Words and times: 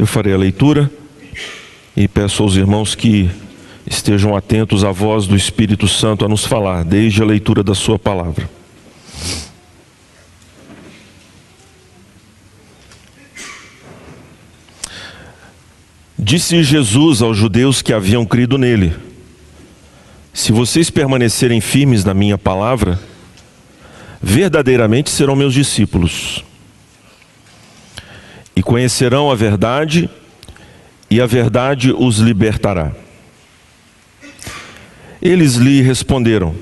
Eu 0.00 0.06
farei 0.06 0.32
a 0.32 0.38
leitura 0.38 0.90
e 1.94 2.08
peço 2.08 2.42
aos 2.42 2.56
irmãos 2.56 2.94
que 2.94 3.30
estejam 3.86 4.34
atentos 4.34 4.82
à 4.82 4.90
voz 4.90 5.26
do 5.26 5.36
Espírito 5.36 5.86
Santo 5.86 6.24
a 6.24 6.28
nos 6.28 6.46
falar, 6.46 6.84
desde 6.84 7.20
a 7.20 7.26
leitura 7.26 7.62
da 7.62 7.74
Sua 7.74 7.98
palavra. 7.98 8.48
Disse 16.18 16.62
Jesus 16.62 17.20
aos 17.20 17.36
judeus 17.36 17.82
que 17.82 17.92
haviam 17.92 18.24
crido 18.24 18.56
nele: 18.56 18.96
Se 20.32 20.50
vocês 20.50 20.88
permanecerem 20.88 21.60
firmes 21.60 22.06
na 22.06 22.14
minha 22.14 22.38
palavra, 22.38 22.98
verdadeiramente 24.22 25.10
serão 25.10 25.36
meus 25.36 25.52
discípulos. 25.52 26.42
E 28.60 28.62
conhecerão 28.62 29.30
a 29.30 29.34
verdade, 29.34 30.06
e 31.10 31.18
a 31.18 31.24
verdade 31.24 31.94
os 31.96 32.18
libertará. 32.18 32.92
Eles 35.22 35.54
lhe 35.54 35.80
responderam: 35.80 36.54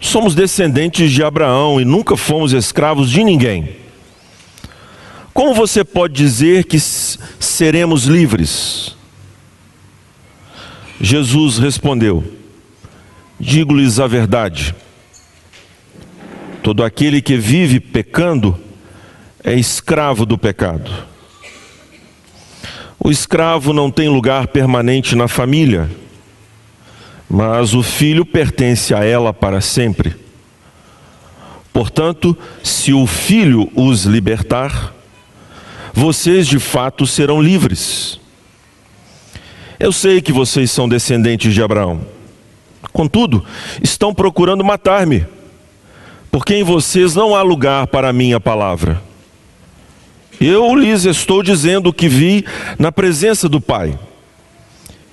Somos 0.00 0.36
descendentes 0.36 1.10
de 1.10 1.24
Abraão 1.24 1.80
e 1.80 1.84
nunca 1.84 2.16
fomos 2.16 2.52
escravos 2.52 3.10
de 3.10 3.24
ninguém. 3.24 3.70
Como 5.34 5.52
você 5.52 5.82
pode 5.82 6.14
dizer 6.14 6.62
que 6.62 6.78
seremos 6.78 8.04
livres? 8.04 8.94
Jesus 11.00 11.58
respondeu: 11.58 12.22
Digo-lhes 13.36 13.98
a 13.98 14.06
verdade. 14.06 14.76
Todo 16.62 16.84
aquele 16.84 17.20
que 17.20 17.36
vive 17.36 17.80
pecando 17.80 18.56
é 19.42 19.54
escravo 19.54 20.26
do 20.26 20.38
pecado. 20.38 20.90
O 23.02 23.10
escravo 23.10 23.72
não 23.72 23.90
tem 23.90 24.10
lugar 24.10 24.48
permanente 24.48 25.16
na 25.16 25.26
família, 25.26 25.90
mas 27.28 27.72
o 27.72 27.82
filho 27.82 28.26
pertence 28.26 28.92
a 28.92 29.02
ela 29.02 29.32
para 29.32 29.62
sempre. 29.62 30.14
Portanto, 31.72 32.36
se 32.62 32.92
o 32.92 33.06
filho 33.06 33.72
os 33.74 34.04
libertar, 34.04 34.92
vocês 35.94 36.46
de 36.46 36.58
fato 36.58 37.06
serão 37.06 37.40
livres. 37.40 38.20
Eu 39.78 39.92
sei 39.92 40.20
que 40.20 40.30
vocês 40.30 40.70
são 40.70 40.86
descendentes 40.86 41.54
de 41.54 41.62
Abraão. 41.62 42.02
Contudo, 42.92 43.42
estão 43.82 44.12
procurando 44.12 44.62
matar-me, 44.62 45.26
porque 46.30 46.54
em 46.54 46.62
vocês 46.62 47.14
não 47.14 47.34
há 47.34 47.40
lugar 47.40 47.86
para 47.86 48.10
a 48.10 48.12
minha 48.12 48.38
palavra. 48.38 49.09
Eu 50.40 50.74
lhes 50.74 51.04
estou 51.04 51.42
dizendo 51.42 51.90
o 51.90 51.92
que 51.92 52.08
vi 52.08 52.46
na 52.78 52.90
presença 52.90 53.46
do 53.46 53.60
Pai. 53.60 53.98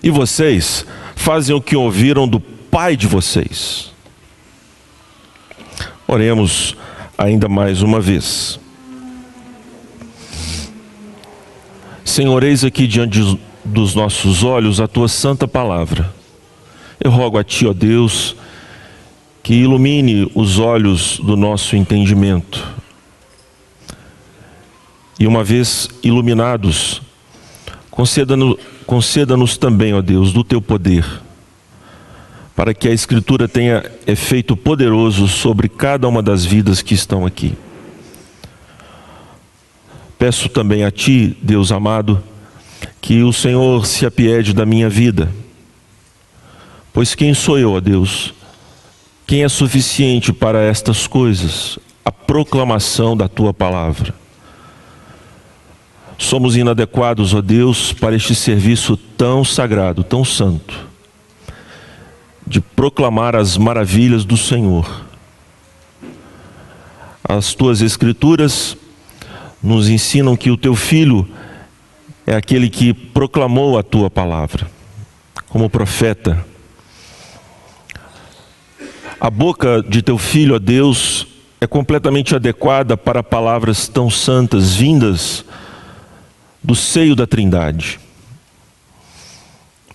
E 0.02 0.10
vocês 0.10 0.86
fazem 1.16 1.54
o 1.54 1.62
que 1.62 1.76
ouviram 1.76 2.26
do 2.26 2.40
Pai 2.40 2.96
de 2.96 3.08
vocês. 3.08 3.92
Oremos 6.08 6.78
ainda 7.18 7.50
mais 7.50 7.82
uma 7.82 8.00
vez. 8.00 8.58
Senhor, 12.06 12.42
eis 12.44 12.64
aqui 12.64 12.88
diante 12.88 13.38
dos 13.66 13.94
nossos 13.94 14.44
olhos 14.44 14.80
a 14.80 14.88
tua 14.88 15.10
santa 15.10 15.46
palavra. 15.46 16.10
Eu 17.04 17.12
rogo 17.12 17.38
a 17.38 17.44
ti, 17.44 17.68
ó 17.68 17.74
Deus, 17.74 18.34
que 19.44 19.56
ilumine 19.56 20.32
os 20.34 20.58
olhos 20.58 21.20
do 21.20 21.36
nosso 21.36 21.76
entendimento. 21.76 22.66
E 25.20 25.26
uma 25.26 25.44
vez 25.44 25.90
iluminados, 26.04 27.02
conceda-nos 27.90 28.58
conceda 28.86 29.36
também, 29.60 29.94
ó 29.94 30.02
Deus, 30.02 30.32
do 30.32 30.44
teu 30.44 30.62
poder, 30.62 31.06
para 32.56 32.74
que 32.74 32.88
a 32.88 32.94
Escritura 32.94 33.48
tenha 33.48 33.84
efeito 34.08 34.56
poderoso 34.56 35.28
sobre 35.28 35.68
cada 35.68 36.08
uma 36.08 36.24
das 36.24 36.46
vidas 36.46 36.82
que 36.82 36.94
estão 36.94 37.26
aqui. 37.26 37.54
Peço 40.18 40.48
também 40.50 40.84
a 40.84 40.90
Ti, 40.90 41.38
Deus 41.42 41.72
amado, 41.72 42.24
que 43.02 43.22
o 43.24 43.34
Senhor 43.34 43.86
se 43.86 44.06
apiede 44.06 44.54
da 44.54 44.66
minha 44.66 44.90
vida. 44.90 45.30
Pois 46.94 47.14
quem 47.14 47.34
sou 47.34 47.60
eu, 47.60 47.74
ó 47.74 47.80
Deus? 47.80 48.34
Quem 49.28 49.44
é 49.44 49.50
suficiente 49.50 50.32
para 50.32 50.64
estas 50.64 51.06
coisas? 51.06 51.78
A 52.06 52.12
proclamação 52.12 53.16
da 53.16 53.28
Tua 53.28 53.54
palavra. 53.54 54.14
Somos 56.18 56.58
inadequados, 56.58 57.34
ó 57.34 57.42
Deus, 57.42 57.94
para 57.94 58.16
este 58.16 58.34
serviço 58.34 58.98
tão 58.98 59.46
sagrado, 59.46 60.04
tão 60.04 60.26
santo, 60.26 60.88
de 62.46 62.60
proclamar 62.60 63.36
as 63.36 63.56
maravilhas 63.56 64.26
do 64.26 64.36
Senhor. 64.36 65.06
As 67.24 67.54
tuas 67.54 67.82
Escrituras 67.82 68.76
nos 69.62 69.90
ensinam 69.90 70.36
que 70.36 70.50
o 70.50 70.58
teu 70.58 70.76
filho 70.76 71.28
é 72.26 72.36
aquele 72.36 72.70
que 72.70 72.94
proclamou 72.94 73.78
a 73.78 73.84
tua 73.84 74.10
palavra, 74.10 74.68
como 75.50 75.70
profeta. 75.70 76.44
A 79.20 79.30
boca 79.30 79.84
de 79.88 80.02
teu 80.02 80.18
filho, 80.18 80.56
ó 80.56 80.60
Deus, 80.60 81.28
é 81.62 81.68
completamente 81.68 82.36
adequada 82.36 82.98
para 82.98 83.24
palavras 83.24 83.88
tão 83.88 84.10
santas 84.10 84.76
vindas 84.76 85.46
do 86.64 86.76
seio 86.76 87.16
da 87.16 87.28
Trindade. 87.28 88.00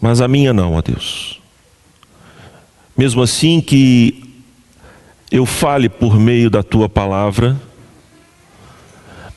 Mas 0.00 0.20
a 0.20 0.28
minha 0.28 0.52
não, 0.52 0.74
ó 0.74 0.82
Deus. 0.82 1.40
Mesmo 2.96 3.22
assim 3.22 3.60
que 3.60 4.42
eu 5.30 5.46
fale 5.46 5.88
por 5.88 6.18
meio 6.18 6.50
da 6.50 6.62
tua 6.62 6.88
palavra, 6.88 7.60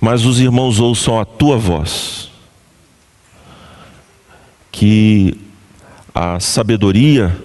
mas 0.02 0.26
os 0.26 0.40
irmãos 0.40 0.80
ouçam 0.80 1.20
a 1.20 1.26
tua 1.26 1.58
voz. 1.58 2.30
Que 4.72 5.40
a 6.14 6.40
sabedoria 6.40 7.36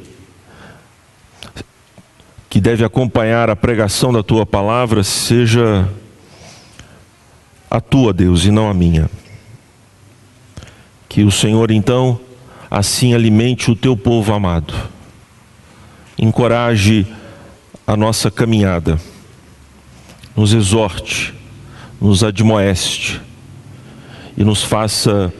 que 2.49 2.61
deve 2.61 2.85
acompanhar 2.85 3.49
a 3.49 3.55
pregação 3.55 4.13
da 4.13 4.23
tua 4.23 4.45
palavra 4.45 5.05
seja 5.05 5.89
a 7.71 7.81
tua, 7.81 8.13
Deus, 8.13 8.45
e 8.45 8.51
não 8.51 8.69
a 8.69 8.75
minha. 8.75 9.09
Que 11.10 11.25
o 11.25 11.31
Senhor, 11.32 11.72
então, 11.72 12.21
assim 12.71 13.15
alimente 13.15 13.69
o 13.69 13.75
teu 13.75 13.97
povo 13.97 14.32
amado, 14.32 14.72
encoraje 16.16 17.04
a 17.84 17.97
nossa 17.97 18.31
caminhada, 18.31 18.97
nos 20.37 20.53
exorte, 20.53 21.34
nos 22.00 22.22
admoeste 22.22 23.21
e 24.37 24.44
nos 24.44 24.62
faça 24.62 25.34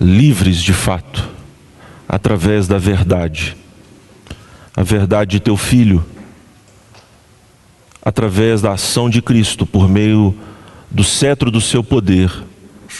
livres 0.00 0.62
de 0.62 0.72
fato, 0.72 1.28
através 2.08 2.66
da 2.66 2.78
verdade, 2.78 3.54
a 4.74 4.82
verdade 4.82 5.32
de 5.32 5.40
teu 5.40 5.58
Filho, 5.58 6.02
através 8.02 8.62
da 8.62 8.72
ação 8.72 9.10
de 9.10 9.20
Cristo, 9.20 9.66
por 9.66 9.90
meio 9.90 10.34
do 10.90 11.04
cetro 11.04 11.50
do 11.50 11.60
seu 11.60 11.84
poder, 11.84 12.32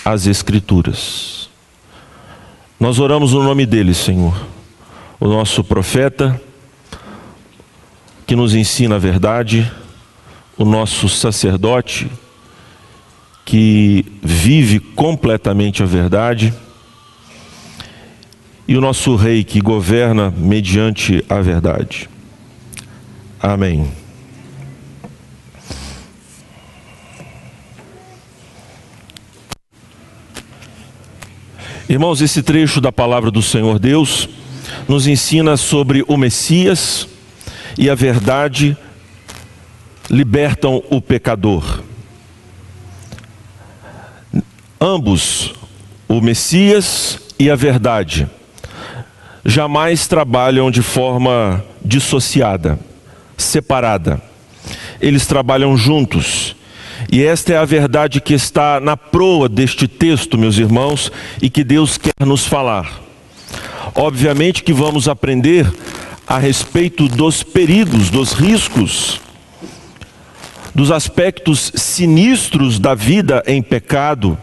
as 0.04 0.26
Escrituras. 0.26 1.51
Nós 2.82 2.98
oramos 2.98 3.32
no 3.32 3.44
nome 3.44 3.64
dele, 3.64 3.94
Senhor, 3.94 4.34
o 5.20 5.28
nosso 5.28 5.62
profeta, 5.62 6.42
que 8.26 8.34
nos 8.34 8.56
ensina 8.56 8.96
a 8.96 8.98
verdade, 8.98 9.70
o 10.58 10.64
nosso 10.64 11.08
sacerdote, 11.08 12.10
que 13.44 14.04
vive 14.20 14.80
completamente 14.80 15.80
a 15.80 15.86
verdade, 15.86 16.52
e 18.66 18.76
o 18.76 18.80
nosso 18.80 19.14
Rei 19.14 19.44
que 19.44 19.60
governa 19.60 20.34
mediante 20.36 21.24
a 21.28 21.40
verdade. 21.40 22.10
Amém. 23.40 24.01
Irmãos, 31.92 32.22
esse 32.22 32.42
trecho 32.42 32.80
da 32.80 32.90
palavra 32.90 33.30
do 33.30 33.42
Senhor 33.42 33.78
Deus 33.78 34.26
nos 34.88 35.06
ensina 35.06 35.58
sobre 35.58 36.02
o 36.08 36.16
Messias 36.16 37.06
e 37.76 37.90
a 37.90 37.94
verdade 37.94 38.74
libertam 40.08 40.82
o 40.88 41.02
pecador. 41.02 41.82
Ambos, 44.80 45.52
o 46.08 46.18
Messias 46.22 47.18
e 47.38 47.50
a 47.50 47.54
verdade, 47.54 48.26
jamais 49.44 50.06
trabalham 50.06 50.70
de 50.70 50.80
forma 50.80 51.62
dissociada, 51.84 52.80
separada. 53.36 54.18
Eles 54.98 55.26
trabalham 55.26 55.76
juntos 55.76 56.56
E 57.12 57.22
esta 57.22 57.52
é 57.52 57.58
a 57.58 57.64
verdade 57.66 58.22
que 58.22 58.32
está 58.32 58.80
na 58.80 58.96
proa 58.96 59.46
deste 59.46 59.86
texto, 59.86 60.38
meus 60.38 60.56
irmãos, 60.56 61.12
e 61.42 61.50
que 61.50 61.62
Deus 61.62 61.98
quer 61.98 62.24
nos 62.24 62.46
falar. 62.46 62.90
Obviamente 63.94 64.62
que 64.62 64.72
vamos 64.72 65.06
aprender 65.06 65.70
a 66.26 66.38
respeito 66.38 67.06
dos 67.08 67.42
perigos, 67.42 68.08
dos 68.08 68.32
riscos, 68.32 69.20
dos 70.74 70.90
aspectos 70.90 71.70
sinistros 71.74 72.78
da 72.78 72.94
vida 72.94 73.42
em 73.46 73.60
pecado 73.60 74.38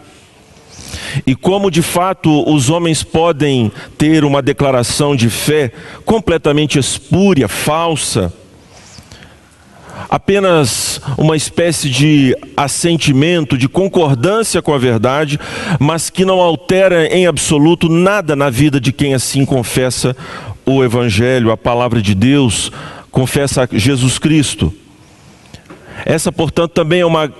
e 1.26 1.34
como 1.34 1.72
de 1.72 1.82
fato 1.82 2.48
os 2.48 2.70
homens 2.70 3.02
podem 3.02 3.72
ter 3.98 4.24
uma 4.24 4.40
declaração 4.40 5.16
de 5.16 5.28
fé 5.28 5.72
completamente 6.04 6.78
espúria, 6.78 7.48
falsa, 7.48 8.32
apenas 10.10 11.00
uma 11.16 11.36
espécie 11.36 11.88
de 11.88 12.36
assentimento, 12.56 13.56
de 13.56 13.68
concordância 13.68 14.60
com 14.60 14.74
a 14.74 14.78
verdade, 14.78 15.38
mas 15.78 16.10
que 16.10 16.24
não 16.24 16.40
altera 16.40 17.06
em 17.06 17.28
absoluto 17.28 17.88
nada 17.88 18.34
na 18.34 18.50
vida 18.50 18.80
de 18.80 18.92
quem 18.92 19.14
assim 19.14 19.44
confessa 19.44 20.16
o 20.66 20.82
Evangelho, 20.82 21.52
a 21.52 21.56
palavra 21.56 22.02
de 22.02 22.12
Deus, 22.12 22.72
confessa 23.12 23.68
Jesus 23.70 24.18
Cristo. 24.18 24.74
Essa, 26.04 26.32
portanto, 26.32 26.72
também 26.72 27.02
é 27.02 27.06
uma 27.06 27.32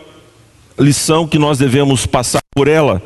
lição 0.79 1.27
que 1.27 1.41
nós 1.41 1.59
devemos 1.59 2.07
passar 2.07 2.41
por 2.55 2.69
ela, 2.69 3.03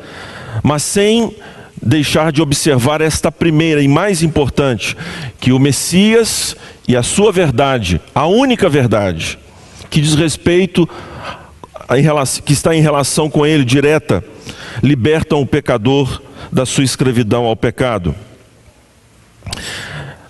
mas 0.61 0.83
sem 0.83 1.35
deixar 1.81 2.31
de 2.31 2.41
observar 2.41 3.01
esta 3.01 3.31
primeira 3.31 3.81
e 3.81 3.87
mais 3.87 4.21
importante, 4.21 4.95
que 5.39 5.51
o 5.51 5.59
Messias 5.59 6.55
e 6.87 6.95
a 6.95 7.01
sua 7.01 7.31
verdade, 7.31 7.99
a 8.13 8.27
única 8.27 8.69
verdade, 8.69 9.39
que 9.89 10.01
diz 10.01 10.15
respeito 10.15 10.87
relação, 12.01 12.43
que 12.43 12.53
está 12.53 12.75
em 12.75 12.81
relação 12.81 13.29
com 13.29 13.45
ele 13.45 13.63
direta, 13.63 14.23
libertam 14.81 15.41
o 15.41 15.45
pecador 15.45 16.21
da 16.51 16.65
sua 16.65 16.83
escravidão 16.83 17.45
ao 17.45 17.55
pecado. 17.55 18.15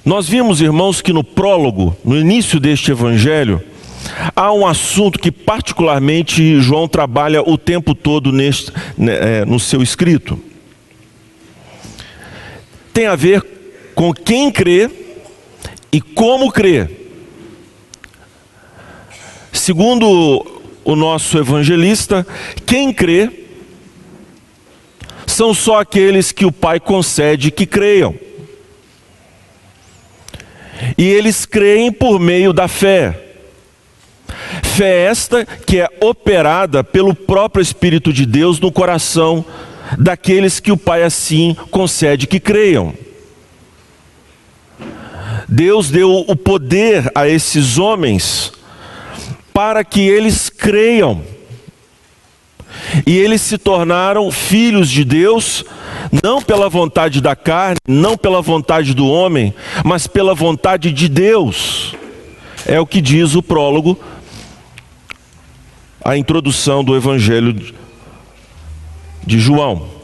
Nós 0.04 0.28
vimos, 0.28 0.62
irmãos, 0.62 1.02
que 1.02 1.14
no 1.14 1.24
prólogo, 1.24 1.96
no 2.04 2.18
início 2.18 2.60
deste 2.60 2.92
evangelho, 2.92 3.62
há 4.36 4.52
um 4.54 4.66
assunto 4.68 5.18
que 5.18 5.32
particularmente 5.32 6.60
João 6.62 6.88
trabalha 6.88 7.42
o 7.42 7.58
tempo 7.58 7.96
todo 7.96 8.32
neste, 8.32 8.72
né, 8.98 9.42
é, 9.42 9.46
no 9.46 9.60
seu 9.60 9.82
escrito. 9.82 10.40
Tem 12.94 13.08
a 13.08 13.16
ver 13.16 13.44
com 13.96 14.14
quem 14.14 14.52
crê 14.52 14.90
e 15.92 16.00
como 16.00 16.52
crê. 16.52 17.05
Segundo 19.56 20.46
o 20.84 20.96
nosso 20.98 21.38
evangelista, 21.38 22.28
quem 22.66 22.94
crê 22.94 23.32
são 25.26 25.54
só 25.54 25.80
aqueles 25.80 26.32
que 26.34 26.46
o 26.46 26.52
Pai 26.52 26.78
concede 26.78 27.50
que 27.50 27.66
creiam. 27.66 28.14
E 30.98 31.06
eles 31.06 31.46
creem 31.46 31.90
por 31.90 32.20
meio 32.20 32.52
da 32.52 32.68
fé. 32.68 33.38
Fé 34.62 35.06
esta 35.06 35.46
que 35.46 35.80
é 35.80 35.88
operada 36.02 36.84
pelo 36.84 37.16
próprio 37.16 37.62
Espírito 37.62 38.12
de 38.12 38.26
Deus 38.26 38.60
no 38.60 38.72
coração 38.72 39.44
daqueles 39.98 40.60
que 40.60 40.72
o 40.72 40.78
Pai 40.78 41.02
assim 41.02 41.56
concede 41.72 42.28
que 42.28 42.42
creiam. 42.42 42.94
Deus 45.48 45.90
deu 45.90 46.26
o 46.28 46.36
poder 46.36 47.10
a 47.16 47.28
esses 47.28 47.78
homens 47.78 48.52
para 49.56 49.86
que 49.86 50.02
eles 50.02 50.50
creiam. 50.50 51.22
E 53.08 53.18
eles 53.18 53.40
se 53.40 53.58
tornaram 53.58 54.30
filhos 54.30 54.90
de 54.90 55.06
Deus, 55.06 55.64
não 56.22 56.42
pela 56.42 56.68
vontade 56.68 57.22
da 57.22 57.38
carne, 57.38 57.78
não 57.88 58.18
pela 58.18 58.42
vontade 58.42 58.94
do 58.94 59.08
homem, 59.08 59.54
mas 59.86 60.08
pela 60.08 60.36
vontade 60.36 60.92
de 60.92 61.08
Deus. 61.08 61.96
É 62.66 62.82
o 62.82 62.86
que 62.86 63.00
diz 63.00 63.34
o 63.34 63.42
prólogo 63.42 63.98
a 66.04 66.18
introdução 66.18 66.84
do 66.84 66.94
Evangelho 66.94 67.74
de 69.26 69.40
João. 69.40 69.95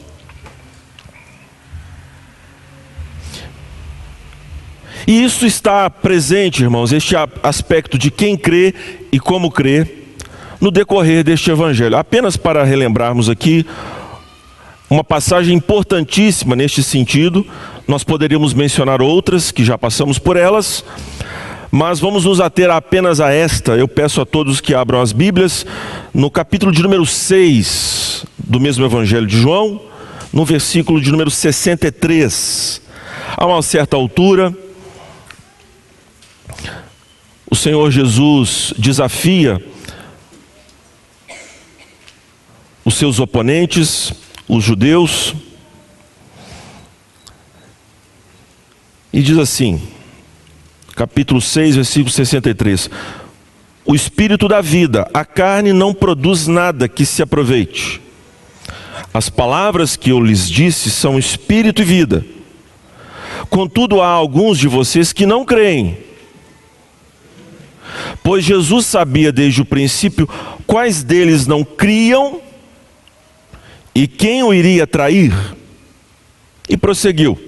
E 5.06 5.24
isso 5.24 5.46
está 5.46 5.88
presente, 5.90 6.62
irmãos, 6.62 6.92
este 6.92 7.14
aspecto 7.42 7.98
de 7.98 8.10
quem 8.10 8.36
crê 8.36 8.74
e 9.10 9.18
como 9.18 9.50
crê, 9.50 9.86
no 10.60 10.70
decorrer 10.70 11.24
deste 11.24 11.50
Evangelho. 11.50 11.96
Apenas 11.96 12.36
para 12.36 12.62
relembrarmos 12.62 13.28
aqui 13.28 13.66
uma 14.88 15.02
passagem 15.02 15.56
importantíssima 15.56 16.54
neste 16.54 16.82
sentido, 16.82 17.44
nós 17.88 18.04
poderíamos 18.04 18.54
mencionar 18.54 19.02
outras 19.02 19.50
que 19.50 19.64
já 19.64 19.76
passamos 19.76 20.18
por 20.18 20.36
elas, 20.36 20.84
mas 21.70 21.98
vamos 21.98 22.26
nos 22.26 22.40
ater 22.40 22.70
apenas 22.70 23.18
a 23.18 23.32
esta. 23.32 23.72
Eu 23.72 23.88
peço 23.88 24.20
a 24.20 24.26
todos 24.26 24.60
que 24.60 24.74
abram 24.74 25.00
as 25.00 25.12
Bíblias 25.12 25.66
no 26.14 26.30
capítulo 26.30 26.70
de 26.70 26.82
número 26.82 27.04
6 27.04 28.26
do 28.38 28.60
mesmo 28.60 28.84
Evangelho 28.84 29.26
de 29.26 29.40
João, 29.40 29.80
no 30.32 30.44
versículo 30.44 31.00
de 31.00 31.10
número 31.10 31.30
63. 31.30 32.82
A 33.36 33.46
uma 33.46 33.62
certa 33.62 33.96
altura, 33.96 34.54
o 37.52 37.54
Senhor 37.54 37.90
Jesus 37.90 38.72
desafia 38.78 39.62
os 42.82 42.94
seus 42.94 43.20
oponentes, 43.20 44.10
os 44.48 44.64
judeus, 44.64 45.34
e 49.12 49.20
diz 49.20 49.36
assim: 49.36 49.82
capítulo 50.96 51.42
6, 51.42 51.76
versículo 51.76 52.10
63. 52.10 52.88
O 53.84 53.94
espírito 53.94 54.48
da 54.48 54.62
vida, 54.62 55.06
a 55.12 55.22
carne 55.22 55.74
não 55.74 55.92
produz 55.92 56.46
nada 56.46 56.88
que 56.88 57.04
se 57.04 57.20
aproveite. 57.20 58.00
As 59.12 59.28
palavras 59.28 59.94
que 59.94 60.08
eu 60.08 60.24
lhes 60.24 60.48
disse 60.48 60.90
são 60.90 61.18
espírito 61.18 61.82
e 61.82 61.84
vida. 61.84 62.24
Contudo, 63.50 64.00
há 64.00 64.08
alguns 64.08 64.56
de 64.56 64.68
vocês 64.68 65.12
que 65.12 65.26
não 65.26 65.44
creem. 65.44 66.11
Pois 68.22 68.44
Jesus 68.44 68.86
sabia 68.86 69.32
desde 69.32 69.62
o 69.62 69.64
princípio 69.64 70.28
quais 70.66 71.02
deles 71.02 71.46
não 71.46 71.64
criam 71.64 72.40
e 73.94 74.06
quem 74.06 74.42
o 74.42 74.54
iria 74.54 74.86
trair. 74.86 75.32
E 76.68 76.76
prosseguiu. 76.76 77.38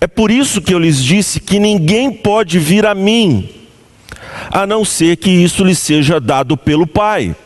É 0.00 0.06
por 0.06 0.30
isso 0.30 0.60
que 0.60 0.72
eu 0.74 0.78
lhes 0.78 1.02
disse 1.02 1.38
que 1.38 1.58
ninguém 1.58 2.10
pode 2.10 2.58
vir 2.58 2.86
a 2.86 2.94
mim, 2.94 3.48
a 4.50 4.66
não 4.66 4.84
ser 4.84 5.16
que 5.16 5.30
isso 5.30 5.62
lhe 5.62 5.74
seja 5.74 6.18
dado 6.18 6.56
pelo 6.56 6.86
Pai. 6.86 7.36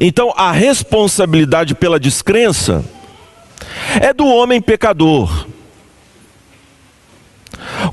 Então, 0.00 0.32
a 0.36 0.52
responsabilidade 0.52 1.74
pela 1.74 1.98
descrença 1.98 2.84
é 4.00 4.12
do 4.12 4.26
homem 4.26 4.60
pecador. 4.60 5.46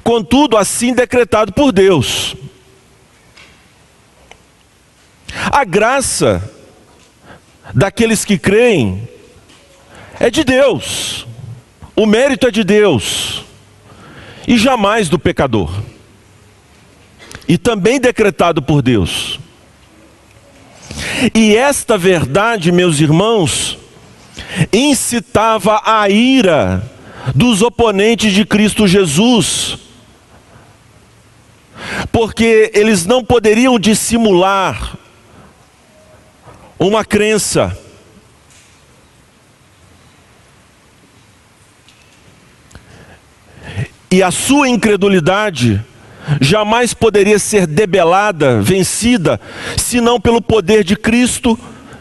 Contudo, 0.05 0.55
assim 0.55 0.93
decretado 0.93 1.51
por 1.51 1.71
Deus. 1.71 2.35
A 5.51 5.63
graça 5.63 6.47
daqueles 7.73 8.23
que 8.23 8.37
creem 8.37 9.09
é 10.19 10.29
de 10.29 10.43
Deus. 10.43 11.25
O 11.95 12.05
mérito 12.05 12.45
é 12.45 12.51
de 12.51 12.63
Deus 12.63 13.43
e 14.47 14.59
jamais 14.59 15.09
do 15.09 15.17
pecador. 15.17 15.73
E 17.47 17.57
também 17.57 17.99
decretado 17.99 18.61
por 18.61 18.83
Deus. 18.83 19.39
E 21.33 21.55
esta 21.55 21.97
verdade, 21.97 22.71
meus 22.71 22.99
irmãos, 22.99 23.79
incitava 24.71 25.81
a 25.83 26.07
ira 26.11 26.91
dos 27.33 27.63
oponentes 27.63 28.31
de 28.33 28.45
Cristo 28.45 28.87
Jesus, 28.87 29.79
porque 32.11 32.71
eles 32.73 33.05
não 33.05 33.23
poderiam 33.23 33.79
dissimular 33.79 34.97
uma 36.77 37.05
crença 37.05 37.77
e 44.11 44.23
a 44.23 44.31
sua 44.31 44.69
incredulidade 44.69 45.83
jamais 46.39 46.93
poderia 46.93 47.37
ser 47.37 47.67
debelada, 47.67 48.61
vencida, 48.61 49.39
senão 49.77 50.19
pelo 50.19 50.41
poder 50.41 50.83
de 50.83 50.95
Cristo, 50.95 51.57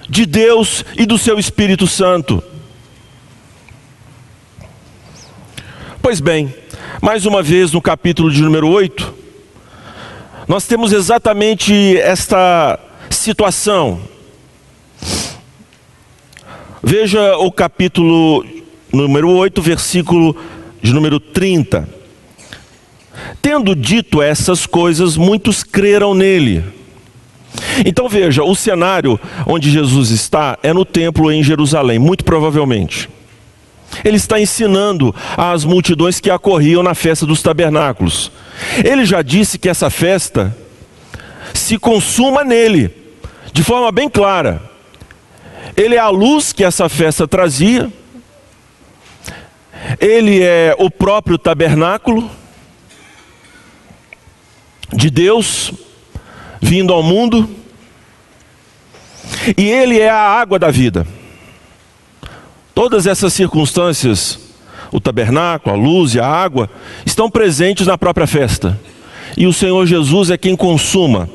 de 0.08 0.24
Deus 0.24 0.84
e 0.96 1.06
do 1.06 1.18
seu 1.18 1.38
Espírito 1.38 1.86
Santo. 1.86 2.42
Pois 6.00 6.20
bem, 6.20 6.54
mais 7.02 7.26
uma 7.26 7.42
vez 7.42 7.72
no 7.72 7.80
capítulo 7.80 8.30
de 8.30 8.42
número 8.42 8.68
8, 8.68 9.23
nós 10.46 10.66
temos 10.66 10.92
exatamente 10.92 11.96
esta 11.98 12.78
situação. 13.08 14.00
Veja 16.82 17.38
o 17.38 17.50
capítulo 17.50 18.44
número 18.92 19.30
8, 19.30 19.62
versículo 19.62 20.36
de 20.82 20.92
número 20.92 21.18
30. 21.18 21.88
Tendo 23.40 23.74
dito 23.74 24.20
essas 24.20 24.66
coisas, 24.66 25.16
muitos 25.16 25.62
creram 25.62 26.14
nele. 26.14 26.62
Então 27.86 28.08
veja, 28.08 28.42
o 28.42 28.54
cenário 28.54 29.18
onde 29.46 29.70
Jesus 29.70 30.10
está 30.10 30.58
é 30.62 30.74
no 30.74 30.84
templo 30.84 31.32
em 31.32 31.42
Jerusalém, 31.42 31.98
muito 31.98 32.22
provavelmente. 32.22 33.08
Ele 34.04 34.16
está 34.16 34.40
ensinando 34.40 35.14
às 35.36 35.64
multidões 35.64 36.20
que 36.20 36.30
acorriam 36.30 36.82
na 36.82 36.94
festa 36.94 37.24
dos 37.26 37.42
tabernáculos. 37.42 38.30
Ele 38.84 39.04
já 39.04 39.22
disse 39.22 39.58
que 39.58 39.68
essa 39.68 39.90
festa 39.90 40.56
se 41.52 41.78
consuma 41.78 42.44
nele, 42.44 42.90
de 43.52 43.62
forma 43.62 43.90
bem 43.92 44.08
clara. 44.08 44.62
Ele 45.76 45.94
é 45.94 45.98
a 45.98 46.08
luz 46.08 46.52
que 46.52 46.64
essa 46.64 46.88
festa 46.88 47.26
trazia, 47.26 47.90
ele 50.00 50.42
é 50.42 50.74
o 50.78 50.90
próprio 50.90 51.36
tabernáculo 51.36 52.30
de 54.92 55.10
Deus 55.10 55.72
vindo 56.60 56.92
ao 56.92 57.02
mundo, 57.02 57.48
e 59.56 59.68
ele 59.68 60.00
é 60.00 60.08
a 60.08 60.16
água 60.16 60.58
da 60.58 60.70
vida. 60.70 61.06
Todas 62.74 63.06
essas 63.06 63.32
circunstâncias, 63.32 64.38
o 64.90 65.00
tabernáculo, 65.00 65.74
a 65.74 65.78
luz 65.78 66.14
e 66.14 66.20
a 66.20 66.26
água, 66.26 66.68
estão 67.06 67.30
presentes 67.30 67.86
na 67.86 67.96
própria 67.96 68.26
festa. 68.26 68.78
E 69.36 69.46
o 69.46 69.52
Senhor 69.52 69.86
Jesus 69.86 70.30
é 70.30 70.36
quem 70.36 70.56
consuma 70.56 71.28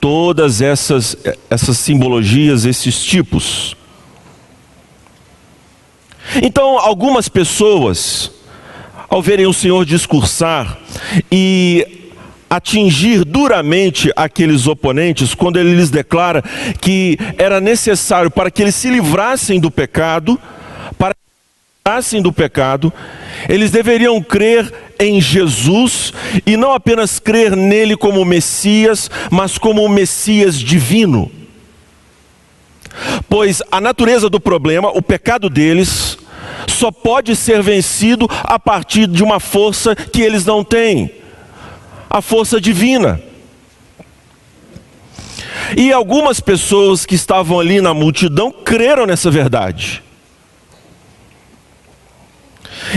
todas 0.00 0.60
essas, 0.60 1.16
essas 1.48 1.78
simbologias, 1.78 2.64
esses 2.64 3.02
tipos. 3.04 3.76
Então, 6.42 6.78
algumas 6.78 7.28
pessoas, 7.28 8.30
ao 9.08 9.22
verem 9.22 9.46
o 9.46 9.52
Senhor 9.52 9.84
discursar 9.84 10.78
e 11.30 12.01
atingir 12.52 13.24
duramente 13.24 14.12
aqueles 14.14 14.66
oponentes, 14.66 15.34
quando 15.34 15.58
ele 15.58 15.74
lhes 15.74 15.88
declara 15.88 16.44
que 16.82 17.16
era 17.38 17.62
necessário 17.62 18.30
para 18.30 18.50
que 18.50 18.60
eles 18.60 18.74
se 18.74 18.90
livrassem 18.90 19.58
do 19.58 19.70
pecado, 19.70 20.38
para 20.98 21.14
que 21.14 21.20
se 21.20 21.88
livrassem 21.88 22.22
do 22.22 22.30
pecado, 22.30 22.92
eles 23.48 23.70
deveriam 23.70 24.20
crer 24.20 24.70
em 25.00 25.18
Jesus 25.18 26.12
e 26.44 26.54
não 26.54 26.74
apenas 26.74 27.18
crer 27.18 27.56
nele 27.56 27.96
como 27.96 28.22
Messias, 28.22 29.10
mas 29.30 29.56
como 29.56 29.82
o 29.82 29.88
Messias 29.88 30.58
divino. 30.58 31.32
Pois 33.30 33.62
a 33.72 33.80
natureza 33.80 34.28
do 34.28 34.38
problema, 34.38 34.90
o 34.90 35.00
pecado 35.00 35.48
deles, 35.48 36.18
só 36.68 36.92
pode 36.92 37.34
ser 37.34 37.62
vencido 37.62 38.28
a 38.44 38.58
partir 38.58 39.06
de 39.06 39.24
uma 39.24 39.40
força 39.40 39.96
que 39.96 40.20
eles 40.20 40.44
não 40.44 40.62
têm 40.62 41.21
a 42.12 42.20
força 42.20 42.60
divina. 42.60 43.18
E 45.74 45.90
algumas 45.90 46.40
pessoas 46.40 47.06
que 47.06 47.14
estavam 47.14 47.58
ali 47.58 47.80
na 47.80 47.94
multidão 47.94 48.52
creram 48.52 49.06
nessa 49.06 49.30
verdade. 49.30 50.02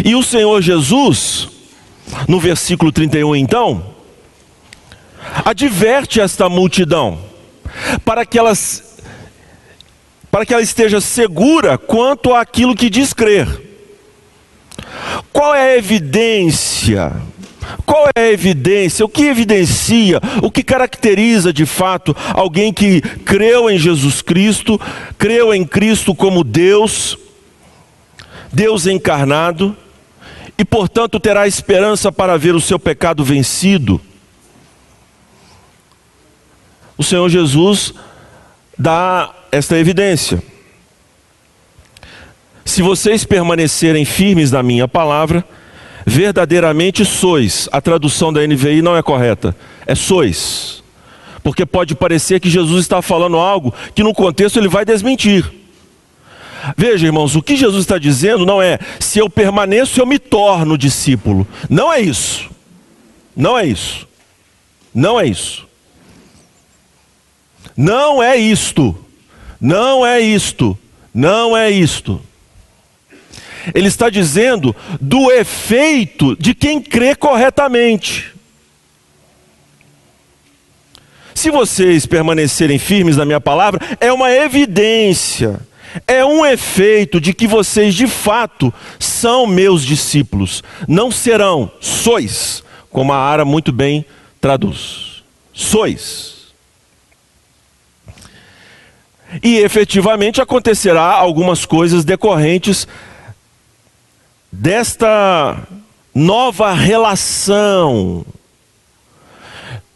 E 0.03 0.13
o 0.15 0.21
Senhor 0.21 0.61
Jesus, 0.61 1.47
no 2.27 2.41
versículo 2.41 2.91
31, 2.91 3.37
então, 3.37 3.95
adverte 5.45 6.19
esta 6.19 6.49
multidão 6.49 7.17
para 8.03 8.25
que 8.25 8.37
elas 8.37 8.83
para 10.29 10.45
que 10.45 10.53
ela 10.53 10.61
esteja 10.61 10.99
segura 10.99 11.77
quanto 11.77 12.33
àquilo 12.33 12.75
que 12.75 12.89
diz 12.89 13.13
crer. 13.13 13.47
Qual 15.31 15.55
é 15.55 15.71
a 15.71 15.77
evidência? 15.77 17.13
Qual 17.85 18.07
é 18.15 18.21
a 18.21 18.31
evidência? 18.31 19.05
O 19.05 19.09
que 19.09 19.23
evidencia? 19.23 20.19
O 20.41 20.51
que 20.51 20.63
caracteriza 20.63 21.51
de 21.51 21.65
fato 21.65 22.15
alguém 22.33 22.73
que 22.73 23.01
creu 23.01 23.69
em 23.69 23.77
Jesus 23.77 24.21
Cristo, 24.21 24.79
creu 25.17 25.53
em 25.53 25.65
Cristo 25.65 26.13
como 26.13 26.43
Deus, 26.43 27.17
Deus 28.51 28.87
encarnado, 28.87 29.75
e 30.57 30.63
portanto 30.63 31.19
terá 31.19 31.47
esperança 31.47 32.11
para 32.11 32.37
ver 32.37 32.55
o 32.55 32.61
seu 32.61 32.79
pecado 32.79 33.23
vencido? 33.23 33.99
O 36.97 37.03
Senhor 37.03 37.27
Jesus 37.29 37.93
dá 38.77 39.33
esta 39.51 39.77
evidência. 39.77 40.41
Se 42.63 42.81
vocês 42.81 43.23
permanecerem 43.23 44.05
firmes 44.05 44.51
na 44.51 44.63
minha 44.63 44.87
palavra, 44.87 45.45
verdadeiramente 46.05 47.03
sois. 47.03 47.67
A 47.71 47.81
tradução 47.81 48.31
da 48.31 48.45
NVI 48.45 48.81
não 48.81 48.95
é 48.95 49.01
correta, 49.01 49.55
é 49.85 49.95
sois. 49.95 50.83
Porque 51.43 51.65
pode 51.65 51.95
parecer 51.95 52.39
que 52.39 52.49
Jesus 52.49 52.81
está 52.81 53.01
falando 53.01 53.37
algo 53.37 53.73
que 53.93 54.03
no 54.03 54.13
contexto 54.13 54.57
ele 54.57 54.67
vai 54.67 54.85
desmentir. 54.85 55.51
Veja, 56.75 57.05
irmãos, 57.05 57.35
o 57.35 57.41
que 57.41 57.55
Jesus 57.55 57.81
está 57.81 57.97
dizendo 57.97 58.45
não 58.45 58.61
é 58.61 58.79
se 58.99 59.19
eu 59.19 59.29
permaneço, 59.29 59.99
eu 59.99 60.05
me 60.05 60.17
torno 60.17 60.77
discípulo. 60.77 61.47
Não 61.69 61.91
é 61.91 62.01
isso. 62.01 62.49
Não 63.35 63.57
é 63.57 63.65
isso. 63.65 64.07
Não 64.93 65.19
é 65.19 65.27
isso. 65.27 65.67
Não 67.75 68.23
é 68.23 68.37
isto. 68.37 68.95
Não 69.59 70.05
é 70.05 70.19
isto. 70.19 70.77
Não 71.13 71.55
é 71.55 71.69
isto. 71.69 72.21
Ele 73.73 73.87
está 73.87 74.09
dizendo 74.09 74.75
do 74.99 75.31
efeito 75.31 76.35
de 76.37 76.53
quem 76.53 76.81
crê 76.81 77.15
corretamente. 77.15 78.33
Se 81.33 81.51
vocês 81.51 82.05
permanecerem 82.05 82.79
firmes 82.79 83.17
na 83.17 83.25
minha 83.25 83.41
palavra, 83.41 83.79
é 83.99 84.11
uma 84.11 84.31
evidência, 84.31 85.59
é 86.07 86.23
um 86.23 86.45
efeito 86.45 87.19
de 87.19 87.33
que 87.33 87.45
vocês 87.45 87.93
de 87.93 88.07
fato 88.07 88.73
são 88.97 89.45
meus 89.45 89.83
discípulos. 89.83 90.63
Não 90.87 91.11
serão, 91.11 91.69
sois, 91.81 92.63
como 92.89 93.11
a 93.11 93.17
Ara 93.17 93.43
muito 93.43 93.71
bem 93.71 94.05
traduz. 94.39 95.23
Sois. 95.53 96.35
E 99.43 99.57
efetivamente 99.57 100.41
acontecerá 100.41 101.03
algumas 101.03 101.65
coisas 101.65 102.05
decorrentes 102.05 102.87
desta 104.55 105.67
nova 106.13 106.73
relação. 106.73 108.25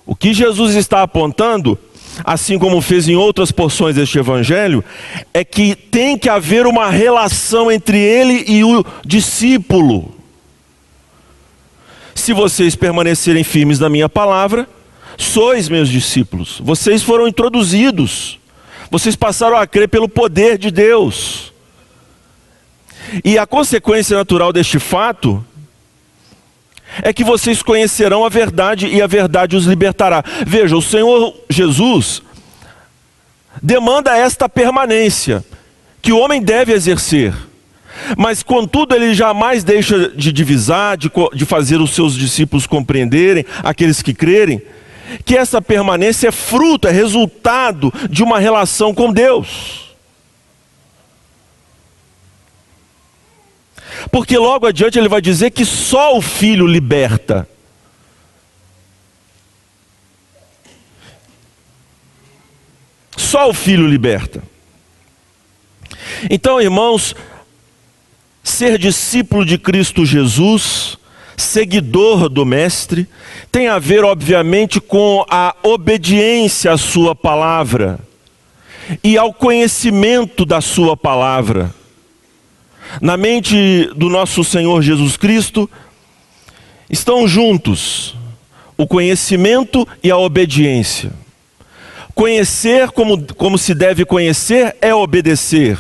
O 0.06 0.16
que 0.16 0.34
Jesus 0.34 0.76
está 0.76 1.02
apontando, 1.02 1.78
assim 2.24 2.60
como 2.60 2.82
fez 2.82 3.08
em 3.08 3.16
outras 3.16 3.52
porções 3.52 3.96
deste 3.96 4.20
evangelho, 4.20 4.84
é 5.34 5.44
que 5.44 5.76
tem 5.76 6.18
que 6.18 6.28
haver 6.28 6.68
uma 6.68 6.90
relação 6.90 7.72
entre 7.72 7.98
ele 7.98 8.44
e 8.48 8.64
o 8.64 8.86
discípulo. 9.06 10.14
Se 12.14 12.34
vocês 12.34 12.76
permanecerem 12.76 13.44
firmes 13.44 13.80
na 13.80 13.88
minha 13.88 14.10
palavra, 14.10 14.68
sois 15.18 15.70
meus 15.70 15.88
discípulos. 15.88 16.60
Vocês 16.62 17.02
foram 17.02 17.28
introduzidos. 17.28 18.38
Vocês 18.92 19.16
passaram 19.16 19.56
a 19.56 19.66
crer 19.66 19.88
pelo 19.88 20.10
poder 20.10 20.58
de 20.58 20.70
Deus. 20.70 21.54
E 23.24 23.38
a 23.38 23.46
consequência 23.46 24.16
natural 24.16 24.54
deste 24.54 24.80
fato 24.80 25.44
é 27.02 27.14
que 27.14 27.24
vocês 27.24 27.62
conhecerão 27.62 28.26
a 28.26 28.30
verdade 28.30 28.88
e 28.88 29.02
a 29.02 29.08
verdade 29.08 29.56
os 29.56 29.66
libertará. 29.66 30.24
Veja, 30.46 30.76
o 30.76 30.82
Senhor 30.82 31.36
Jesus 31.50 32.22
demanda 33.62 34.18
esta 34.18 34.50
permanência 34.50 35.44
que 36.02 36.12
o 36.12 36.18
homem 36.18 36.42
deve 36.42 36.74
exercer. 36.74 37.34
Mas, 38.18 38.42
contudo, 38.42 38.96
ele 38.96 39.14
jamais 39.14 39.64
deixa 39.64 40.10
de 40.10 40.32
divisar, 40.32 40.98
de, 40.98 41.12
de 41.34 41.46
fazer 41.46 41.82
os 41.82 41.92
seus 41.92 42.16
discípulos 42.16 42.66
compreenderem, 42.66 43.46
aqueles 43.64 44.02
que 44.02 44.14
crerem, 44.14 44.62
que 45.26 45.36
essa 45.36 45.62
permanência 45.62 46.30
é 46.30 46.32
fruto, 46.32 46.88
é 46.88 46.92
resultado 46.92 47.94
de 48.10 48.24
uma 48.24 48.40
relação 48.40 48.94
com 48.94 49.12
Deus. 49.12 49.89
Porque 54.12 54.38
logo 54.38 54.68
adiante 54.68 54.98
ele 54.98 55.10
vai 55.10 55.22
dizer 55.22 55.52
que 55.52 55.66
só 55.66 56.18
o 56.18 56.22
filho 56.22 56.66
liberta. 56.66 57.48
Só 63.16 63.50
o 63.50 63.54
filho 63.54 63.88
liberta. 63.88 64.42
Então, 66.30 66.62
irmãos, 66.62 67.16
ser 68.44 68.78
discípulo 68.78 69.46
de 69.46 69.58
Cristo 69.58 70.06
Jesus, 70.06 70.98
seguidor 71.38 72.30
do 72.30 72.46
Mestre, 72.46 73.08
tem 73.52 73.68
a 73.68 73.78
ver, 73.78 74.04
obviamente, 74.04 74.80
com 74.80 75.26
a 75.30 75.56
obediência 75.64 76.72
à 76.72 76.78
Sua 76.78 77.16
palavra 77.16 78.00
e 79.04 79.18
ao 79.18 79.34
conhecimento 79.34 80.46
da 80.46 80.62
Sua 80.62 80.98
palavra. 80.98 81.74
Na 83.02 83.16
mente 83.16 83.90
do 83.96 84.10
nosso 84.10 84.44
Senhor 84.44 84.82
Jesus 84.82 85.16
Cristo, 85.16 85.70
estão 86.90 87.28
juntos 87.28 88.16
o 88.78 88.88
conhecimento 88.88 89.88
e 90.02 90.10
a 90.10 90.18
obediência. 90.18 91.12
Conhecer 92.16 92.92
como, 92.92 93.22
como 93.36 93.58
se 93.58 93.76
deve 93.76 94.06
conhecer 94.06 94.76
é 94.82 94.94
obedecer. 94.94 95.78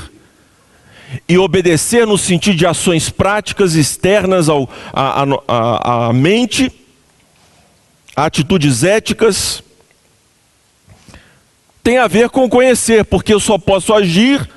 E 1.27 1.37
obedecer 1.37 2.05
no 2.05 2.17
sentido 2.17 2.57
de 2.57 2.67
ações 2.67 3.09
práticas 3.09 3.75
externas 3.75 4.47
à, 4.49 4.53
à, 4.93 6.07
à 6.07 6.13
mente, 6.13 6.71
atitudes 8.15 8.83
éticas, 8.83 9.63
tem 11.83 11.97
a 11.97 12.07
ver 12.07 12.29
com 12.29 12.49
conhecer, 12.49 13.03
porque 13.05 13.33
eu 13.33 13.39
só 13.39 13.57
posso 13.57 13.93
agir 13.93 14.47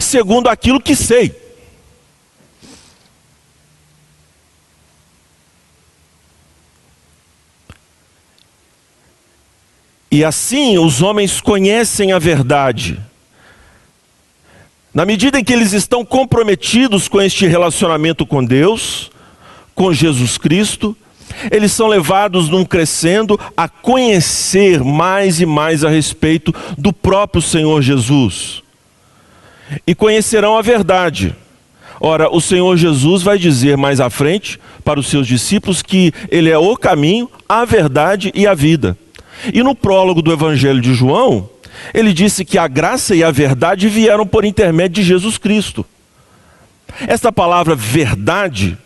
segundo 0.00 0.48
aquilo 0.48 0.80
que 0.80 0.96
sei. 0.96 1.43
E 10.14 10.24
assim 10.24 10.78
os 10.78 11.02
homens 11.02 11.40
conhecem 11.40 12.12
a 12.12 12.20
verdade. 12.20 13.00
Na 14.94 15.04
medida 15.04 15.40
em 15.40 15.42
que 15.42 15.52
eles 15.52 15.72
estão 15.72 16.04
comprometidos 16.04 17.08
com 17.08 17.20
este 17.20 17.48
relacionamento 17.48 18.24
com 18.24 18.44
Deus, 18.44 19.10
com 19.74 19.92
Jesus 19.92 20.38
Cristo, 20.38 20.96
eles 21.50 21.72
são 21.72 21.88
levados 21.88 22.48
num 22.48 22.64
crescendo 22.64 23.40
a 23.56 23.68
conhecer 23.68 24.84
mais 24.84 25.40
e 25.40 25.46
mais 25.46 25.82
a 25.82 25.88
respeito 25.88 26.54
do 26.78 26.92
próprio 26.92 27.42
Senhor 27.42 27.82
Jesus. 27.82 28.62
E 29.84 29.96
conhecerão 29.96 30.56
a 30.56 30.62
verdade. 30.62 31.34
Ora, 31.98 32.32
o 32.32 32.40
Senhor 32.40 32.76
Jesus 32.76 33.24
vai 33.24 33.36
dizer 33.36 33.76
mais 33.76 33.98
à 33.98 34.08
frente 34.08 34.60
para 34.84 35.00
os 35.00 35.08
seus 35.08 35.26
discípulos 35.26 35.82
que 35.82 36.14
Ele 36.30 36.50
é 36.50 36.58
o 36.58 36.76
caminho, 36.76 37.28
a 37.48 37.64
verdade 37.64 38.30
e 38.32 38.46
a 38.46 38.54
vida. 38.54 38.96
E 39.52 39.62
no 39.62 39.74
prólogo 39.74 40.22
do 40.22 40.32
Evangelho 40.32 40.80
de 40.80 40.94
João, 40.94 41.48
ele 41.92 42.12
disse 42.12 42.44
que 42.44 42.58
a 42.58 42.68
graça 42.68 43.14
e 43.14 43.22
a 43.22 43.30
verdade 43.30 43.88
vieram 43.88 44.26
por 44.26 44.44
intermédio 44.44 45.02
de 45.02 45.02
Jesus 45.02 45.38
Cristo. 45.38 45.84
Esta 47.06 47.32
palavra 47.32 47.74
verdade 47.74 48.78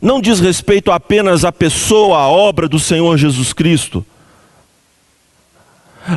não 0.00 0.20
diz 0.20 0.40
respeito 0.40 0.90
apenas 0.90 1.44
à 1.44 1.52
pessoa, 1.52 2.18
à 2.18 2.28
obra 2.28 2.68
do 2.68 2.78
Senhor 2.78 3.16
Jesus 3.16 3.52
Cristo. 3.52 4.04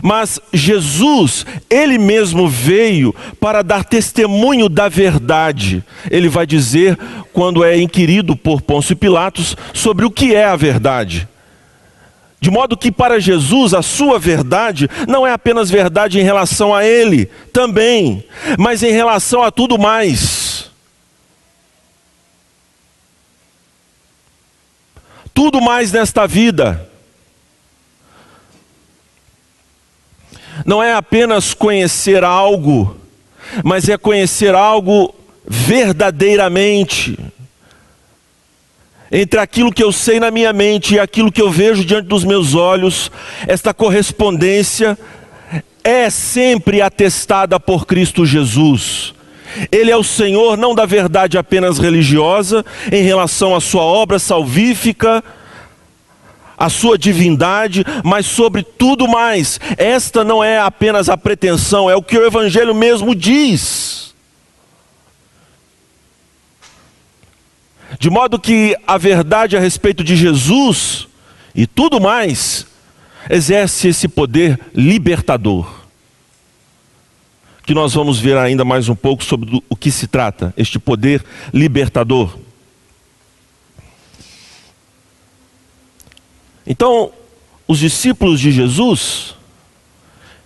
Mas 0.04 0.40
Jesus, 0.52 1.46
Ele 1.70 1.98
mesmo 1.98 2.48
veio 2.48 3.16
para 3.40 3.62
dar 3.62 3.86
testemunho 3.86 4.68
da 4.68 4.90
verdade. 4.90 5.84
Ele 6.12 6.28
vai 6.28 6.46
dizer, 6.46 6.98
quando 7.32 7.64
é 7.64 7.80
inquirido 7.80 8.36
por 8.36 8.62
Pôncio 8.62 8.96
Pilatos, 8.96 9.56
sobre 9.74 10.06
o 10.06 10.12
que 10.12 10.36
é 10.36 10.46
a 10.46 10.56
verdade. 10.56 11.28
De 12.40 12.52
modo 12.52 12.78
que 12.78 12.92
para 12.92 13.20
Jesus 13.20 13.74
a 13.74 13.82
sua 13.82 14.20
verdade 14.20 14.88
não 15.08 15.26
é 15.26 15.34
apenas 15.34 15.70
verdade 15.70 16.20
em 16.20 16.24
relação 16.24 16.74
a 16.74 16.86
Ele, 16.86 17.26
também, 17.52 18.24
mas 18.58 18.84
em 18.84 18.92
relação 18.92 19.42
a 19.42 19.52
tudo 19.52 19.78
mais. 19.78 20.70
Tudo 25.34 25.60
mais 25.60 25.92
nesta 25.92 26.28
vida. 26.28 26.90
Não 30.66 30.82
é 30.82 30.94
apenas 30.94 31.54
conhecer 31.54 32.24
algo, 32.24 32.98
mas 33.64 33.90
é 33.90 33.98
conhecer 33.98 34.54
algo 34.54 35.14
verdadeiramente 35.46 37.18
entre 39.12 39.40
aquilo 39.40 39.72
que 39.72 39.84
eu 39.84 39.92
sei 39.92 40.20
na 40.20 40.32
minha 40.32 40.52
mente 40.52 40.96
e 40.96 41.00
aquilo 41.00 41.32
que 41.32 41.42
eu 41.42 41.50
vejo 41.50 41.86
diante 41.86 42.08
dos 42.08 42.24
meus 42.24 42.56
olhos, 42.56 43.12
esta 43.48 43.74
correspondência 43.74 44.98
é 45.84 46.10
sempre 46.10 46.82
atestada 46.82 47.60
por 47.60 47.86
Cristo 47.86 48.26
Jesus. 48.26 49.14
Ele 49.72 49.90
é 49.90 49.96
o 49.96 50.04
Senhor 50.04 50.58
não 50.58 50.76
da 50.76 50.86
verdade 50.86 51.38
apenas 51.38 51.80
religiosa, 51.80 52.66
em 52.92 53.02
relação 53.02 53.56
à 53.56 53.62
sua 53.62 53.84
obra 53.84 54.20
salvífica, 54.20 55.24
a 56.58 56.70
sua 56.70 56.98
divindade, 56.98 57.86
mas 58.04 58.26
sobre 58.26 58.64
tudo 58.64 59.08
mais. 59.08 59.60
Esta 59.78 60.24
não 60.24 60.44
é 60.44 60.60
apenas 60.60 61.08
a 61.08 61.16
pretensão, 61.16 61.90
é 61.90 61.96
o 61.96 62.04
que 62.04 62.18
o 62.18 62.26
Evangelho 62.26 62.76
mesmo 62.76 63.16
diz. 63.16 64.07
De 68.00 68.10
modo 68.10 68.40
que 68.40 68.76
a 68.86 68.98
verdade 68.98 69.56
a 69.56 69.60
respeito 69.60 70.04
de 70.04 70.16
Jesus 70.16 71.08
e 71.56 71.66
tudo 71.66 72.00
mais 72.00 72.68
exerce 73.30 73.88
esse 73.88 74.08
poder 74.08 74.60
libertador. 74.74 75.86
Que 77.66 77.74
nós 77.74 77.94
vamos 77.94 78.20
ver 78.20 78.38
ainda 78.38 78.64
mais 78.64 78.90
um 78.90 78.96
pouco 78.96 79.24
sobre 79.24 79.64
o 79.70 79.76
que 79.76 79.92
se 79.92 80.08
trata, 80.08 80.54
este 80.56 80.80
poder 80.80 81.24
libertador. 81.54 82.38
Então, 86.66 87.12
os 87.68 87.80
discípulos 87.80 88.40
de 88.40 88.52
Jesus, 88.52 89.36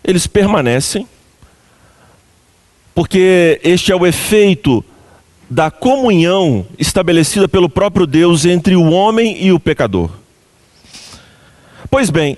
eles 0.04 0.28
permanecem, 0.28 1.08
porque 2.94 3.60
este 3.64 3.92
é 3.92 3.96
o 3.96 4.06
efeito 4.06 4.84
da 5.52 5.70
comunhão 5.70 6.66
estabelecida 6.80 7.46
pelo 7.46 7.68
próprio 7.68 8.08
Deus 8.08 8.46
entre 8.46 8.74
o 8.74 8.90
homem 8.90 9.36
e 9.44 9.52
o 9.52 9.60
pecador. 9.60 10.10
Pois 11.90 12.10
bem, 12.10 12.38